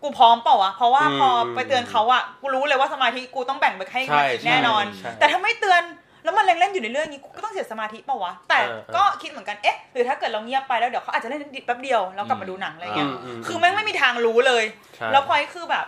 [0.05, 5.83] กูพร้อมเปล่าวะ เพราะว่าพอไปเตือนเขาอะกูรู้เลยว่าสมาธิกูต้องแบ่งไปให้มันอีกแน่นอนใช่แต่ถ้าไม่เตือน
[6.25, 14.65] แล้วมันเล่นเล่นๆอยู่ในเรื่องนี้กูก็ต้องเสียสมาธิเปล่าวะ แต่เออเออก็คิดเหมือนกันเอ๊ะหรือถ้าเกิดเราเงียบไปแล้วเดี๋ยวเขาอาจจะเล่นแป๊บเดียวแล้วกลับมาดูหนังอะไรเงี้ยอืมอืมคือแม่งไม่มีทางรู้เลย
[14.95, 15.87] ใช่แล้วพอยคือแบบ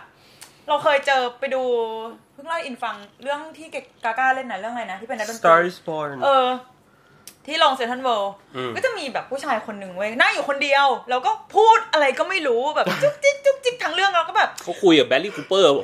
[0.67, 1.63] เราเคยเจอไปดู
[2.33, 3.67] เพิ่งเล่าให้อินฟังเรื่องที่
[4.05, 6.47] กาก้าเล่นนะเรื่องอะไรนะที่เป็นนักดนตรี Star is Born เออ
[7.47, 15.75] ที่โรงเซนทรัลเวิลด์อืมก็จะมีแบบผู้ชายคนหนึ่งเว้ยนั่งอยู่คนเดียว แล้วก็พูดอะไรก็ไม่รู้แบบจุ๊กจิ๊กจุ๊กจิ๊กทั้งเรื่องเราก็แบบเขาคุยกับแบรดลีย์คูเปอร์แบบ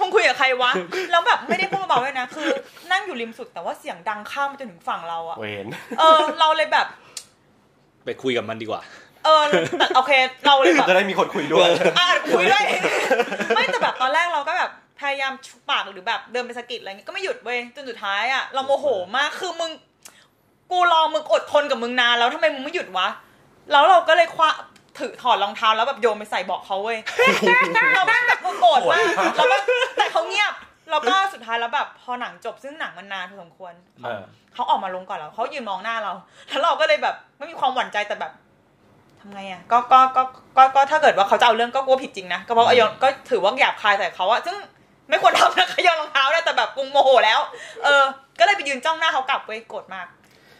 [0.00, 0.70] มึงคุยกับใครวะ
[1.10, 2.48] แล้วแบบไม่ได้พูดเบาๆด้วยนะคือ
[2.90, 5.66] นั่งอยู่ริมสุดแต่ว่าเสียงดังข้ามมาจนถึงฝั่งเราอะเวน
[5.98, 6.86] เออเราเลยแบบ
[8.04, 8.82] ไปคุยกับมันดีกว่า
[9.24, 9.42] เออ
[9.78, 10.12] แต่โอเค
[10.46, 12.64] เราเลยแบบจะได้มีคนคุยด้วยอะคุยด้วย
[13.54, 19.70] ไม่แต่แบบตอนแรกเราก็แบบพยายามจุ๊ปากหรือแบบเดินไปสะกิดอะไรเงี้ยก็ไม่หยุดเว้ยจนสุดท้ายอะเราโมโหมากคือมึง
[20.72, 23.08] กูรอมึงอดทนกับมึงนานแล้วทำไมมึงไม่หยุดวะ
[23.70, 24.48] แล้วเราก็เลยคว้า
[24.98, 26.98] ถือถอดรองเท้าแล้วแบบโยนไปใส่เบาะเขาเว้ย
[27.94, 29.00] เราแม่งแบบโกรธมาก
[29.36, 29.62] แล้วแบบ
[29.96, 30.52] แต่เขาเงียบ
[30.90, 33.72] แล้วก็สุดท้ายแล้วแบบพอหนังจบซึ่งหนังมันนานพอสมควร
[34.04, 34.22] เออ
[34.54, 36.12] เขาออกมาลงก่อนแล้วเขายืนมองหน้าเรา
[36.48, 38.32] แล้วเราก็เลยแบบไม่มีความหวั่นใจแต่แบบ
[39.20, 40.22] ทำไงอะก็ก็ก็
[40.56, 44.56] ก็ก็ถ้าเกิดว่าเขาจะเอาเรื่องก็กลัวผิดจริงนะก็เพราะว่าโยนก็ถือว่าหยาบคายใส่เขาอะซึ่ง
[45.08, 47.40] ไม่ควรทำนะขยอนรองเท้าได้แต่แบบกุงโมโหแล้ว
[47.84, 48.02] เออ
[48.38, 50.06] ก็เลยไปยืนจ้องหน้าเขากลับเว้ยโกรธมาก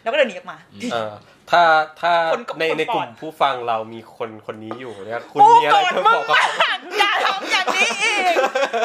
[0.03, 0.57] แล้วก็เดินหนีออกมา
[0.91, 1.11] เออ
[1.51, 1.63] ถ้า
[2.01, 8.35] ถ้าคนกับในคนในกลุ่ก่มอนผู้ฟังเรามีคนคนนี้อยู่เนี่ยคุณกูมีอะโกไรรธจะมึบงอกกับมาเขากอย่าทำอย่างนี้อีก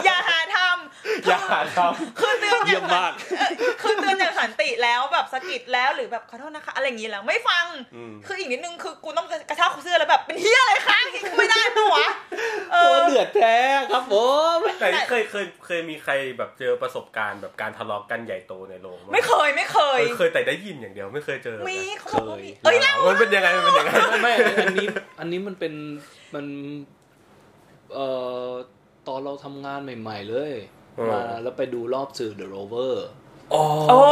[0.04, 1.78] อย่าหาทำอย่าหาท
[2.18, 10.98] คือเตือนอเยี่ยย่ามงมากเออคือเตือนอย่างสันติแล้วแบบสะกิดแล้วหรือแบบขอโทษนะคะ อะไรอย่างนี้แล้วไม่ฟังำอืมคืออีกนิดนึงคือกูต้องกระชากเสื้อแล้วแบบเป็นเฮียอะไรคะ
[11.36, 12.08] ไม่ได้ปะวะ
[12.72, 13.56] เอโอ้อเดือดแท้
[13.92, 14.14] ครับผ
[14.56, 24.86] มแต่นี่เคยเคยเคยมีใครแบบเจอประสบการณ์แบบการทะเลาะกันใหญ่โตในโรงบ้างหไม่เคยไม่เคยเออเคยแต่ได้ยินอย่างเดียวไม่เคยเจอมีนะเขาบอกว่ามีเอ้ยเล่ามันเป็นยังไงมันเป็นยังไงไม่ไม่อันนี้
[25.20, 25.72] อันนี้มันเป็น
[26.34, 26.46] มัน
[27.94, 28.06] เอ่
[28.48, 28.50] อ
[29.08, 30.52] ตอนเราทำงานใหม่ ๆ เลย
[30.96, 32.94] เออมาแล้วไปดูรอบสื่อ The Rover
[33.54, 34.02] อ๋อโอ้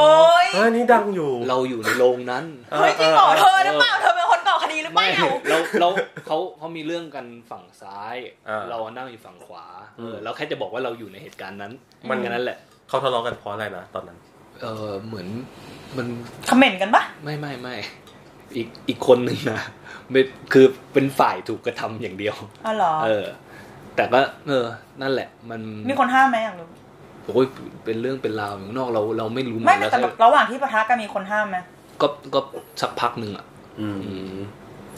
[0.44, 5.88] ยอันนี้ดังอยู่ เราอยู่ในโรงนั้นเออเฮ้ยจริงเหรอเธอหรือเปล่าเธอเป็นคนก่อคดีหรือเปไม่ล่าเราเรา
[6.26, 8.16] เขาเขามีเรื่องกันฝั่งซ้าย
[8.48, 9.66] อ่าเรานั่งอยู่ฝั่งขวา
[9.98, 11.72] เออมเราแค่จะบอกว่าเราอยู่ในเหตุการณ์นั้น
[12.10, 14.18] มันแค่นั้นแหละ เขาทะเลาะกันเพราะอะไรนะตอนนั้น
[14.62, 15.28] เออเหมือน
[15.96, 16.06] มัน
[16.48, 17.74] คอมเมนต์กันปะไม่ไม่ไม่
[18.54, 19.60] อีกอีกคนหนึ่งนะ
[20.10, 20.20] ไม่
[20.52, 23.26] คือเป็นฝ่ายถูกกระทำอย่างเดียวอ๋อเหรอเออ
[23.96, 24.64] แต่ก็เออ
[25.02, 26.68] นั่นแหละ มันมีคนห้ามไหมอยากรู้
[27.24, 27.46] โอ้ย
[27.84, 31.58] เป็นเรื่องเป็นราวอยู่ข้างนอกเราเราไม่รู้ไม่เหอนแต่แล้วแบบระหว่างที่ปะทะกันมีคนห้ามไหม
[32.00, 32.40] ก็ก็
[32.80, 33.44] สักพักหนึ่งอะ
[33.80, 33.88] อื
[34.32, 34.36] ม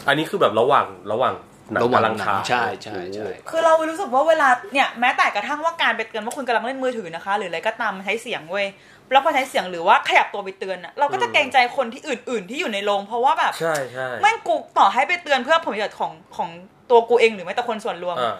[0.08, 1.34] อันนี้คือแบบระหว่างระหว่าง
[1.72, 8.66] หนังระหว่างกำลังหนังถ่ายใช่ใช่ใช่คือเรารู้สึกว่าเวลาเนี่ยแม้แต่กระทั่งว่าการไปเตือนว่าคุณกำลังเล่นมือถือนะคะ หรืออะไรก็ตามมันใช้เสียงเว้ย
[9.12, 16.48] แล้วพอใช้เสียงหรือว่าขยับตัวไปเตือนอะเราก็จะเกรงใจคนที่อื่น ๆ ที่อยู่ในโรงเพราะว่าแบบใช่ใช่แม่งกูต่อให้ไปเตือนเพื่อผลประโยชน์ของของ
[16.90, 18.36] ตัวกูเองหรือแม้แต่คนส่วนรวมอ่า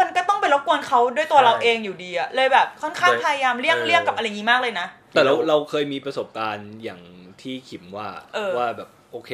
[0.00, 7.00] มันก็ต้องไปรบกวนเขาด้วยตัวใช่เราเองอยู่ดีอะเลยแบบค่อนข้างโดยพยายามเลี่ยงเออเลี่ยงกับอะไรอย่างนี้มากเลยนะแต่เราเราเคยมีประสบการณ์อย่าง
[7.42, 9.30] ที่ขิมว่าเออว่าแบบโอเค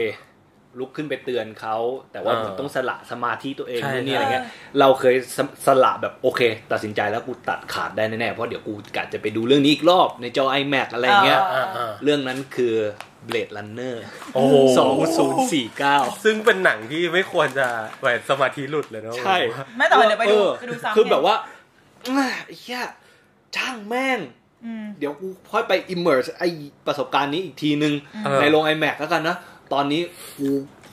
[0.78, 1.76] ลุกขึ้นไปเตือนเขา
[2.12, 6.40] แต่ว่าเออเหมือนต้องสละสมาธิตัวเองใช่นู่นนี่อะไรเงี้ยเออเราเคยสสละแบบโอเค
[6.72, 12.74] ตัดสินใจแล้วกูตัดขาดได้แน่ๆเพราะเดี๋ยวกูกะจะไปดูเรื่องนี้อีกรอบในจอ iMac อะไรเงี้ยอ่าอ่าเรื่องนั้นคือ
[13.28, 13.94] Blade Runner
[14.34, 17.66] โอ้โหสองศูนย์สี่เก้าซึ่งเป็นหนังที่ไม่ควรจะ
[18.00, 19.36] แหวนสมาธิหลุดเลยนะใช่
[19.78, 21.34] แม้แต่วันเดี๋ยวไปดูเออไปดูซ้ำคือแบบว่า
[22.08, 22.82] อะไอ้เหี้ย
[23.56, 24.18] ช่างแม่ง
[24.64, 26.42] อืมเดี๋ยวกูค่อยไป immerse ไอ
[26.86, 29.36] ประสบการณ์นี้อีกทีนึงเออในโรง IMAX แล้วกันนะ
[29.72, 30.02] ตอนนี้
[30.38, 30.48] กู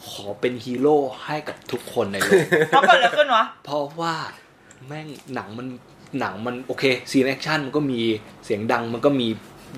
[0.09, 4.15] ขอเป็นฮีโร่ให้กับทุกคนในโลกเพราะเกิดอะไรขึ้นวะเพราะว่า
[4.87, 5.67] แม่งหนังมัน
[6.19, 8.01] หนังมันโอเคซีนแอคชั่นมันก็มี
[8.45, 9.27] เสียงดังมันก็มี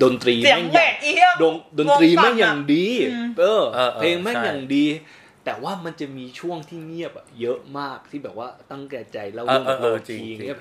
[0.04, 4.86] ดนตรีเสียงแม่งเบอย่างสอีเหี้ยดงดนตรีแม่งอย่างดีอืมเออเออเออเพลงแม่งใช่อย่างดี
[5.46, 10.60] แต่ว่ามันจะมีช่วงที่เงียบอะเยอะมากที่แบบว่าตั้งแก่ใจแล้วเออเรื่องเออโลเออจริงทีจริงเงียบ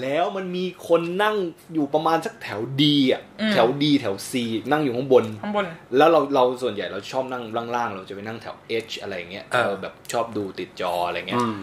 [0.00, 1.36] แล้วมันมีคนนั่ง
[1.74, 7.42] อยู่ประมาณสักแถวดีอะอืมแถวดีแถวซีนั่งอยู่ข้างบนข้างบน แล้วเราเราส่วนใหญ่เราชอบนั่ง
[7.76, 8.56] ล่างๆเราจะไปนั่งแถว
[8.88, 11.56] H อะไรเงี้ยเออเราแบบชอบดูติดจออะไรเงี้ยอืม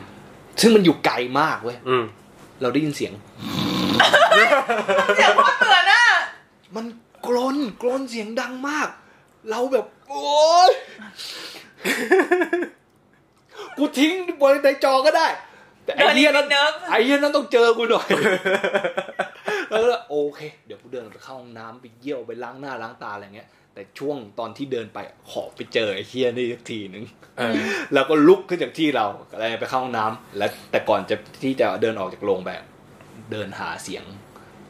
[0.61, 2.03] ซึ่งมันอยู่ไกลมากเว้ยอืม
[2.61, 3.13] เราได้ยินเสียง
[5.15, 6.05] เสียงโคตรเตือนอะ
[6.75, 6.85] มัน
[7.27, 8.89] กรนกรนเสียงดังมาก
[9.49, 10.71] เราแบบ โอ๊ย
[13.77, 15.27] กูทิ้งบนในจอก็ได้
[15.95, 18.07] แต่ไอ้เหี้ยนั้นเนิร์ฟไอ้เหี้ยนั้นต้องเจอกูหน่อย
[19.69, 24.99] แล้วก็โอเค เดี๋ยวกูเดินไปเข้าห้องน้ำไปเยี่ยวไปล้างหน้าล้างตาอะไรเงี้ย แต่ช่วงตอนที่เดินไป
[25.29, 27.05] ขอไปเจอไอ้เหี้ยนี่สักทีนึง
[27.37, 27.55] เออ
[27.93, 32.63] แล้วก็ลุกขึ้นจากที่เราอะไรไปเข้าห้องน้ำแล้วแต่ก่อนจะที่จะเดินออกจากโรงแบบ
[33.31, 34.03] เดินหาเสียง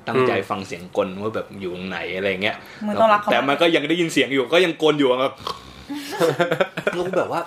[0.07, 2.55] ตั้งใจฟังเสียงกลว่าแบบอยู่ตรงไหนอะไรเงี้ย
[2.87, 5.33] มึงต้องรักเขาแต่มันก็ยังได้ยินเสียงอยู่ก็ยังกลอยู่อะครับ
[6.95, 7.41] แล้วก็แบบว่า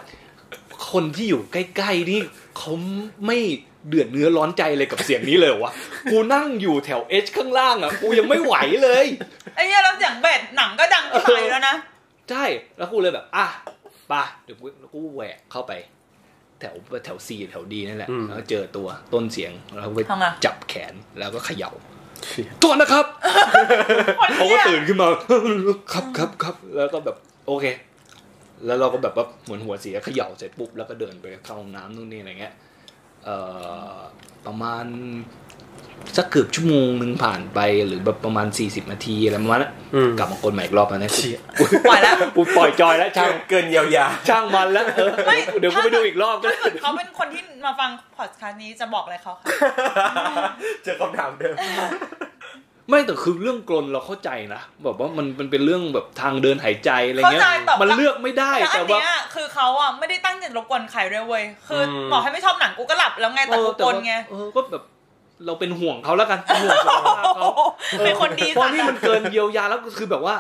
[0.93, 2.21] คนที่อยู่ใกล้ ๆ นี่
[2.59, 2.73] เขา
[3.27, 3.39] ไม่
[3.89, 5.73] เดือดเนื้อร้อนใจเลยกับเสียงนี้เลยเหรอวะ
[6.11, 9.07] กูนั่งอยู่แถวเอชข้างล่างอะ กูยังไม่ไหวเลย
[9.55, 11.75] ไอ้เหี้ยแล้วเสียงเบสหนังก็ดังที่ไหนแล้วนะ
[12.31, 12.45] ใช่
[12.79, 13.47] แล้วกูเลยแบบ อะ
[14.09, 15.73] ไป่ะเดี๋ยวกูกูแหวกเข้าไป
[16.61, 16.75] แถว
[17.05, 21.71] แถวซีแถวดีนั่นแหละอืมแล้วก็เจอตัวต้นเสียง แล้วก็ไปทำไงจับแขนแล้วก็เขย่า
[22.63, 23.07] ตัวนะครับ
[24.37, 25.09] เขาก็ตื่นขึ้นมา
[25.93, 27.65] ครับครับครับ แล้วก็แบบ โอเค
[28.67, 32.55] แล้วเราก็แบบว่าเหมือนหัวเสียเขย่าเสร็จปุ๊บแล้วก็เดินไปเข้าห้องน้ำนู่นนี่อะไรเงี้ย
[33.25, 33.37] เอ่
[33.95, 33.97] อ
[34.47, 34.85] ประมาณ
[36.17, 41.39] สักเกือบชั่วโมงหนึ่งผ่านไปหรือแบบประมาณ 40นาทีอะไรประมาณนั้นอืมกลับมากดใหม่อีกรอบแล้วนะเชี่ย
[41.89, 49.45] ปล่อยแล้วกูปล่อยจอยแล้วช่างเกินเยียวยาช่างมันแล้วเออไม่เดี๋ยวกูไปดูอีกรอบก็ถ้าเกิดเขาเป็นคนที่มาฟังพอดคาสต์นี้จะบอกอะไรเขาคะ
[50.85, 51.57] เจอคำถามเดิม
[52.89, 64.83] ไม่แต่คือเรื่องกลนเราเข้าใจนะแบบว่ามันมันเป็นเรื่องแบบทางเดินหายใจอะไรเงี้ยเข้าใจแต่มันเลือกไม่ได้แต่อัแต่นว่าเนี้ยคือเขาอะไม่ได้ตั้งใจรบกวนใครด้วยเว้ยคืออมบอกให้ไม่ชอบหนังกูก็หลับแล้วไงแต่เออกูแต่กว่าลไงเออก็แบบ
[65.47, 67.51] เราเป็นห่วงเขาแล้วกันเป็นห่วงสุขภาพเขา
[68.05, 70.35] เป็นคนดีเพราะสัตว์นี่มันเกินเยียวยาแล้วก็คือแบบว่า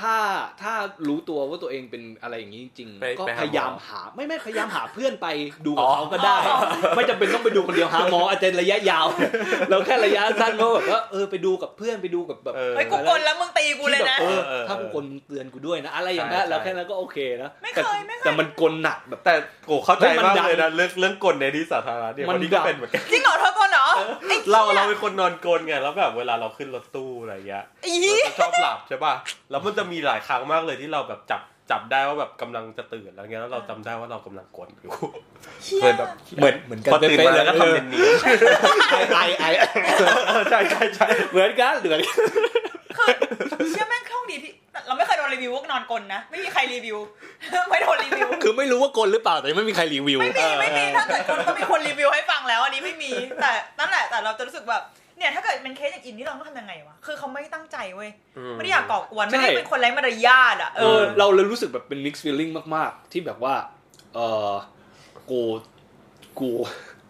[0.00, 0.16] ถ้า
[0.62, 0.74] ถ้า
[1.08, 5.26] รู้ตัวว่าตัวเองเป็นอะไรอย่างนี้จริงไปๆก็ไปหาหมอ พยายามหา ไม่ไม่พยายามหาเพื่อนไป
[5.66, 6.36] ดูกับอ๋อเขาก็ได้
[6.96, 9.06] ไม่จำเป็นต้องไปดูคนเดียวหาหมออาจจะระยะยาว
[9.70, 19.34] เราแค่ระยะสั้นก็แบบว่าเออไปดูกับเพื่อนไปดูกับแบบเออ เฮ้ยกูกลแล้วมึงตีกูเลยนะ ที่แบบเออเออถ้ากูกลเตือนกูด้วยนะ อะไรอย่างเงี้ยใช่แล้วแค่นั้นก็โอเคนะไม่เคยแต่ไม่เคย แต่มันกลหนักแบบ แต่
[19.66, 23.86] โกเข้าใจเฮ้ยมันมากดังเลยนะเรื่องเรื่องกลในที่สาธารณะเนี่ยมันวันนี้ก็ดัง เป็นเหมือนกันจริงเหรอเธอกลเหรอ
[24.28, 29.14] ไอ้เราหี้ยเราเป็นคนนอนกลไงแล้วแบบเวลาเราขึ้นรถตู้อะไรเงี้ยอีเราจะชอบหลับใช่ป่ะ
[29.50, 34.92] แล้วมันจะมีหลายครั้งมากเลยที่เราแบบจับจับได้ว่าแบบกำลังจะตื่นแล้วเงี้ยแล้วเราจำได้ว่าเรากำลังกลอยู่
[35.64, 37.86] เชี่ยเคยแบบเหมือนเหมือนกันพอตื่นมาแล้วก็ทำเนียน
[38.90, 42.20] ไอไอไอๆใช่ใช่ใช่เหมือนกันเหมือนกัน
[43.58, 44.52] คือเชื่อแม่งโชคดีที่
[44.86, 46.98] เราไม่เคยโดนรีวิวว่านอนกลนะไม่มีใครรีวิว
[47.70, 54.82] ไม่โดนรีวิว คือไม่รู้ว่ากลหรือเปล่าแต่ไม่มีใครรีวิวไม่มีไม่มีถ้าเกิดคนก็มีคนรีวิวให้ฟังแล้ว อันนี้ไม่มี แต่นั่นแหละแต่เราจะรู้สึกแบบ
[55.18, 58.10] เนี่ยถ้าเกิดเป็นเคสอย่างอินนี่เราต้องทำยังไงวะคือเขาไม่ได้ตั้งใจเว้ย
[58.56, 63.54] ไม่ได้อยากก่อกวนไม่ได้เป็นคนไร้มารยาทอะเอเอออเราเลยรู้สึกแบบเป็น mixed feeling มาก ๆ ที่แบบว่า
[64.14, 64.18] เอ
[64.50, 64.52] อ
[65.30, 65.40] กู
[66.38, 66.50] กู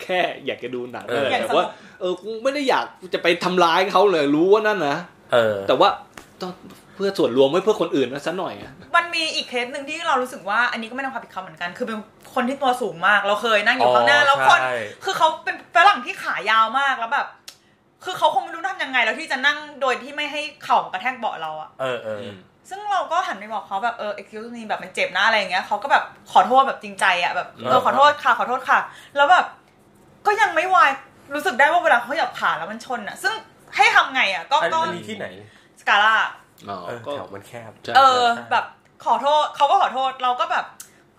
[0.02, 1.64] แค่อยากจะดูหนังเออแต่ว่า
[2.00, 4.96] เออกูไม่ได้อยากจะไปทำร้ายเขาเลยรู้ว่านั่นนะ
[5.32, 5.88] เออ แต่ว่า
[6.40, 6.52] ต้อง
[6.94, 11.98] เพื่อส่วนรวมไม่เพื่อคนอื่นนะสักหน่อยอะมันมีอีกเคสหนึ่งที่เรารู้สึกว่า อันนี้ก็ไม่ต้องความผิดเขาเหมือนกัน คือเป็น
[12.34, 17.26] คนที่ตัวสูงมาก เราเคยนั่งอยู่ข้างหน้าอ๋อแล้วคนใช่คือเขาเป็นฝรั่งที่ขายาวมากแล้วแบบ
[18.04, 22.18] คือเขาคงไม่รู้ทำยังไงแล้วที่จะนั่งโดยที่ไม่ให้เข่ามากระแทกเบาะเราอะเออเออ
[22.68, 28.78] ซึ่งเราก็หันไปบอกเขาแบบเออ excuse me แบบมันเจ็บนะอะไรอย่างเงี้ยเขาก็แบบขอโทษแบบจริงใจอะแบบเออขอโทษค่ะขอโทษค่ะ
[29.16, 29.46] แล้วแบบ
[30.26, 30.90] ก็ยังไม่วาย
[31.34, 33.34] รู้สึกได้ว่าเวลาเขาหยับขาแล้วมันชนอะซึ่ง
[33.76, 35.26] ให้ทำไงอะก็อันก็นี้ที่ไหน
[35.80, 36.14] สกาล่า
[36.68, 38.64] อ๋อเออก็แถวมันแคบใช่เออใช่แบบ
[39.04, 40.64] ขอโทษเขาก็ขอโทษเราก็แบบ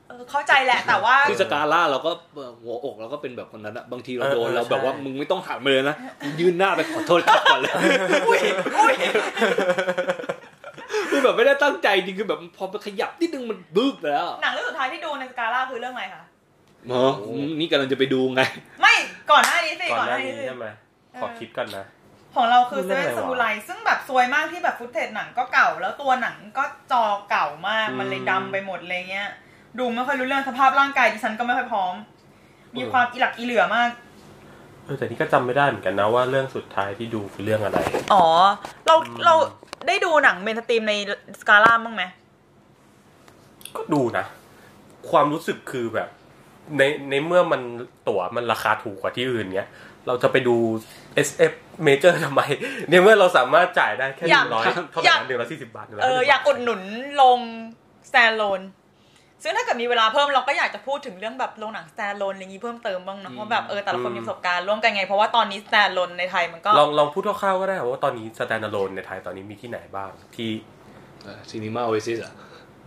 [0.10, 2.12] เออเข้าใจแหละ แต่ว่าที่สกาล่าเราก็
[2.62, 5.96] หัวอกเราก็เป็นแบบคนนั้นอะบางทีเราโดนเออเออเราแบบว่าใช่มึงไม่ต้องหันมาเลยนะ
[6.40, 7.74] ยื่นหน้าไปขอโทษครับก่อนเลย
[8.28, 8.40] อุ้ย
[8.78, 8.94] อุ้ย
[11.10, 16.24] คือแบบไม่ได้ตั้งใจจริงคือแบบพอไปขยับนิดนึงมันบึ้กแล้วหนังเรื่องสุดท้ายที่ดูในสกาล่าคือเรื่องอะไรคะ
[16.90, 17.12] เออ
[17.60, 18.42] นี่กำลังจะไปดูไง
[18.82, 18.96] ไม่
[19.32, 20.68] ก่อนหน้านี้สิก่อนก่อนหหน้าน้านี้นี้สิใช่ไหม
[21.22, 21.86] ขอคิดก่อนนะ
[22.36, 29.30] ของเราคือเซเรื่องเว่อะไรนวะซามูไรซึ่งแบบซวยมากที่แบบ footage หนังก็เก่า แล้วตัวหนังก็จอเก่ามากอืมมันเลยดำไปหมดเลยเงี้ย
[29.78, 31.94] ดูไม่ค่อยรู้เรื่องสภาพร่างกายดิฉันก็ไม่ค่อยพร้อม
[32.76, 33.90] มีความอีหลักอีเหลื่อมาก
[34.86, 37.80] เออแต่นี่ก็จำไม่ได้เหมือนกันนะว่าเรื่องสุดท้ายที่ดูคือเรื่องอะไร
[38.14, 38.26] อ๋อ
[38.86, 38.96] เรา
[39.26, 39.36] เรา
[39.88, 40.94] ได้ดูหนัง mainstream ใน
[41.42, 42.04] สกาล่าบ้างไหม
[43.76, 44.26] ก็ดูนะ
[45.10, 46.10] ความรู้สึกคือแบบ
[46.78, 47.62] ในในเมื่อมัน
[48.08, 49.70] ตั๋วมันราคาถูกกว่าที่อื่นเนี้ย
[50.08, 50.56] เราจะไปดู
[51.28, 51.54] SF
[51.88, 52.42] Major ทำไม
[52.90, 56.82] ในเมื่อเราสามารถจ่ายได้แค่หนึ่งร้อยเท่าไหร่นะหนึ่งร้อยสี่สิบบาทเอออยากอุดหนุน
[57.22, 57.40] โรง
[58.10, 58.62] stand alone
[59.44, 70.50] ซึ่งถ้าเกิดมีเวลาเพิ่มเราก็อยากจะพูดถึงเรื่องแบบโรงหนัง stand alone อะไรอย่างนี้เพิ่มเติมบ้างนะว่าแบบเออแต่ละคนมีประสบการณ์ร่วมกันไง เพราะว่าตอนนี้ stand alone ในไทยมันก็ลองลองพูดคร่าวๆก็ได้ว่าตอนนี้ stand alone ในไทยตอนนี้มีที่ไหนบ้างที่
[71.50, 72.34] ซีนีมาโอเอซิสอะ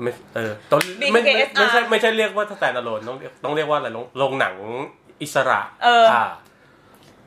[0.03, 4.55] ไม่เออต้องไม่ไม่ BKSR ไม่ใช่ไม่ใช่เรียกว่า stand alone ต้องเรียกต้องเรียกว่าอะไรโรงโรงหนัง
[5.23, 6.25] อิสระเอออ่า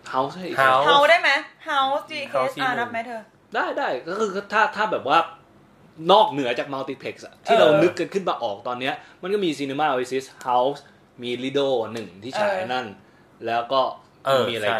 [0.09, 1.29] เฮาส์ House เฮาได้ไหม
[1.65, 3.21] เฮาส์ G House K ที่ R หนึ่งนับไหมเธอ
[3.55, 5.17] ได้ได้ก็คือถ้าถ้าแบบว่า
[6.11, 10.83] นอกเหนือจากมัลติเพล็กซ์ที่เราเออนึกกันขึ้นมาออกตอนเนี้ย มันก็มีซีนีมาโอเอซิสเฮาส์
[11.21, 11.59] มีลิโด
[11.93, 12.85] หนึ่งที่ฉายเออนั่น
[13.45, 13.81] แล้วก็
[14.25, 14.79] เออมีอะไรใช่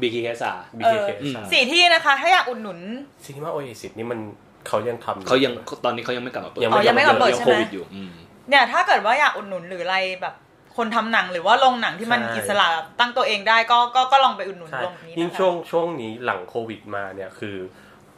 [0.00, 2.78] บีคีแคสา BKK เออใช่สี่ที่นะคะ ถ้าอยากอุดหนุน
[3.24, 4.20] ซีนีมาโอเอซิสนี่มัน
[4.68, 5.52] เขายังทำเขายัง
[5.84, 8.10] ตอนนี้เขายังไม่กลับมาเปิดยังไม่อ๋อยังไม่กลับมาเปิดยังใช่โคไหมวิดอยู่อืม
[8.48, 10.34] เนี่ยถ้าเกิดว่าอยากอุดหนุนหรืออะไรแบบ
[10.76, 12.66] คนทำหนังหรือว่าโรงหนังที่มันใช่อิสระ
[13.00, 17.56] ตั้งตัวเองได้ก็ก็ก็ลองไปอุดหนุนใช่โรงนี้ยิ่งนะคะช่วงช่วงนี้หลังโควิดมาเนี่ยคือ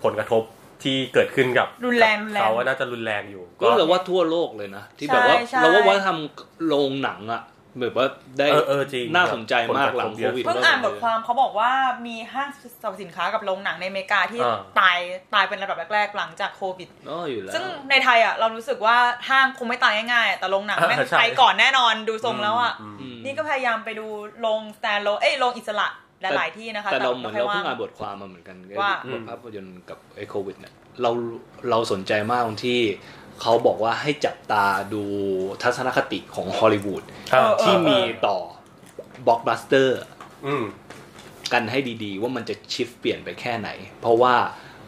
[0.03, 0.43] ผลกระทบ
[0.85, 6.19] ที่เกิดขึ้นกับรุนแรงกับรุนแรงเขาว่าน่าจะรุนแรงอยู่ก็เลยว่าทั่วโลกเลยนะที่แบบว่าใช่ใช่เราว่าวัฒนธรรม
[6.67, 7.43] โรงหนังอะ
[7.81, 8.07] แบบว่า
[8.39, 11.73] ได้เออเออจริงน่าสนใจมากหลังผโคกระทบวิดเพิ่งอ่านบทความเขาบอกว่า
[12.07, 12.49] มีห้าง
[12.83, 14.99] สรรพสินค้ากับโรงหนังในอเมริกาที่อ่าตาย
[15.35, 18.97] ตายเป็นระดับแรกๆ หลังจากโควิดอ๋ออยู่แล้วซึ่งในไทยอะเรารู้สึกว่า
[19.29, 24.07] ห้างคงไม่ตายง่ายๆ แต่โรงหนังอ่าแม่งใช่ไปก่อนแน่นอนดูทรงแล้วอะมอืมนี่ก็พยายามไปดู
[24.41, 25.89] โรงสแตนโลเอ้ยโรงอิสระ
[26.23, 31.11] หลายๆที่นะคะแต่เราเหมือนไค่ยเราเพิ่งว่อ่านบทความมาเหมือนกันว่าบทภาพยนตร์กับไอ้โควิดเนี่ยเรา
[31.71, 32.81] เราสนใจมากตรงที่
[33.41, 34.65] เขาบอกว่าให้จับตา
[34.95, 35.03] ดู
[35.63, 37.03] ทัศนคติของฮอลลีวูด
[37.35, 38.39] อ่าที่มีต่อ
[39.27, 39.99] บล็อกบัสเตอร์
[40.47, 40.65] อืม
[41.53, 43.69] กันให้ดีๆ ว่ามันจะ shift เปลี่ยนไปแค่ไหน
[44.01, 44.35] เพราะว่า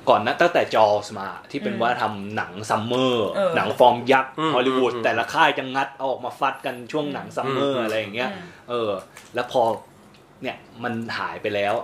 [0.09, 8.91] ก่อนนะตั้งแต่ Jaws มาที่เป็นอืมว่าทำหนังซัมเมอร์เออหนังฟอร์มยักษ์อืมฮอลลีวูดอืมแต่ละค่ายจะงัดเอาออกมาฟัดกันช่วงหนังซัมเมอร์อืมอะไรอย่างเงี้ยอืมเออ
[9.35, 9.63] แล้วพอ
[10.45, 11.75] เนี่ยมันหายไปแล้ว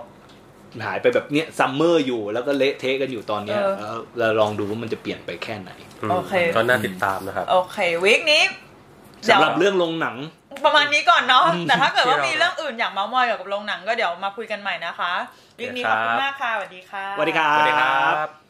[0.85, 8.43] หายไปแบบเนี้ยซัมเมอร์อยู่แล้วก็เละเทะกันอยู่ตอนเนี้ยเออแล้วเราลองดูว่ามันจะเปลี่ยนไปแค่ไหนอืมโอเคก็น่าติดตามนะครับ โอเควีคนี้
[9.27, 10.17] สำหรับเรื่องลงหนัง
[10.65, 15.13] ประมาณนี้ก่อนเนาะอืมแต่ถ้าเกิดว่าที่เรามีมีเรื่องอื่นอยากเมาส์มอยเกี่ยวกับโรงหนังก็เดี๋ยวมาคุยกันใหม่นะคะ
[15.59, 18.40] วีคนี้ขอบคุณมากค่ะสวัสดีค่ะสวัสดีครัสวัสดีคบรับ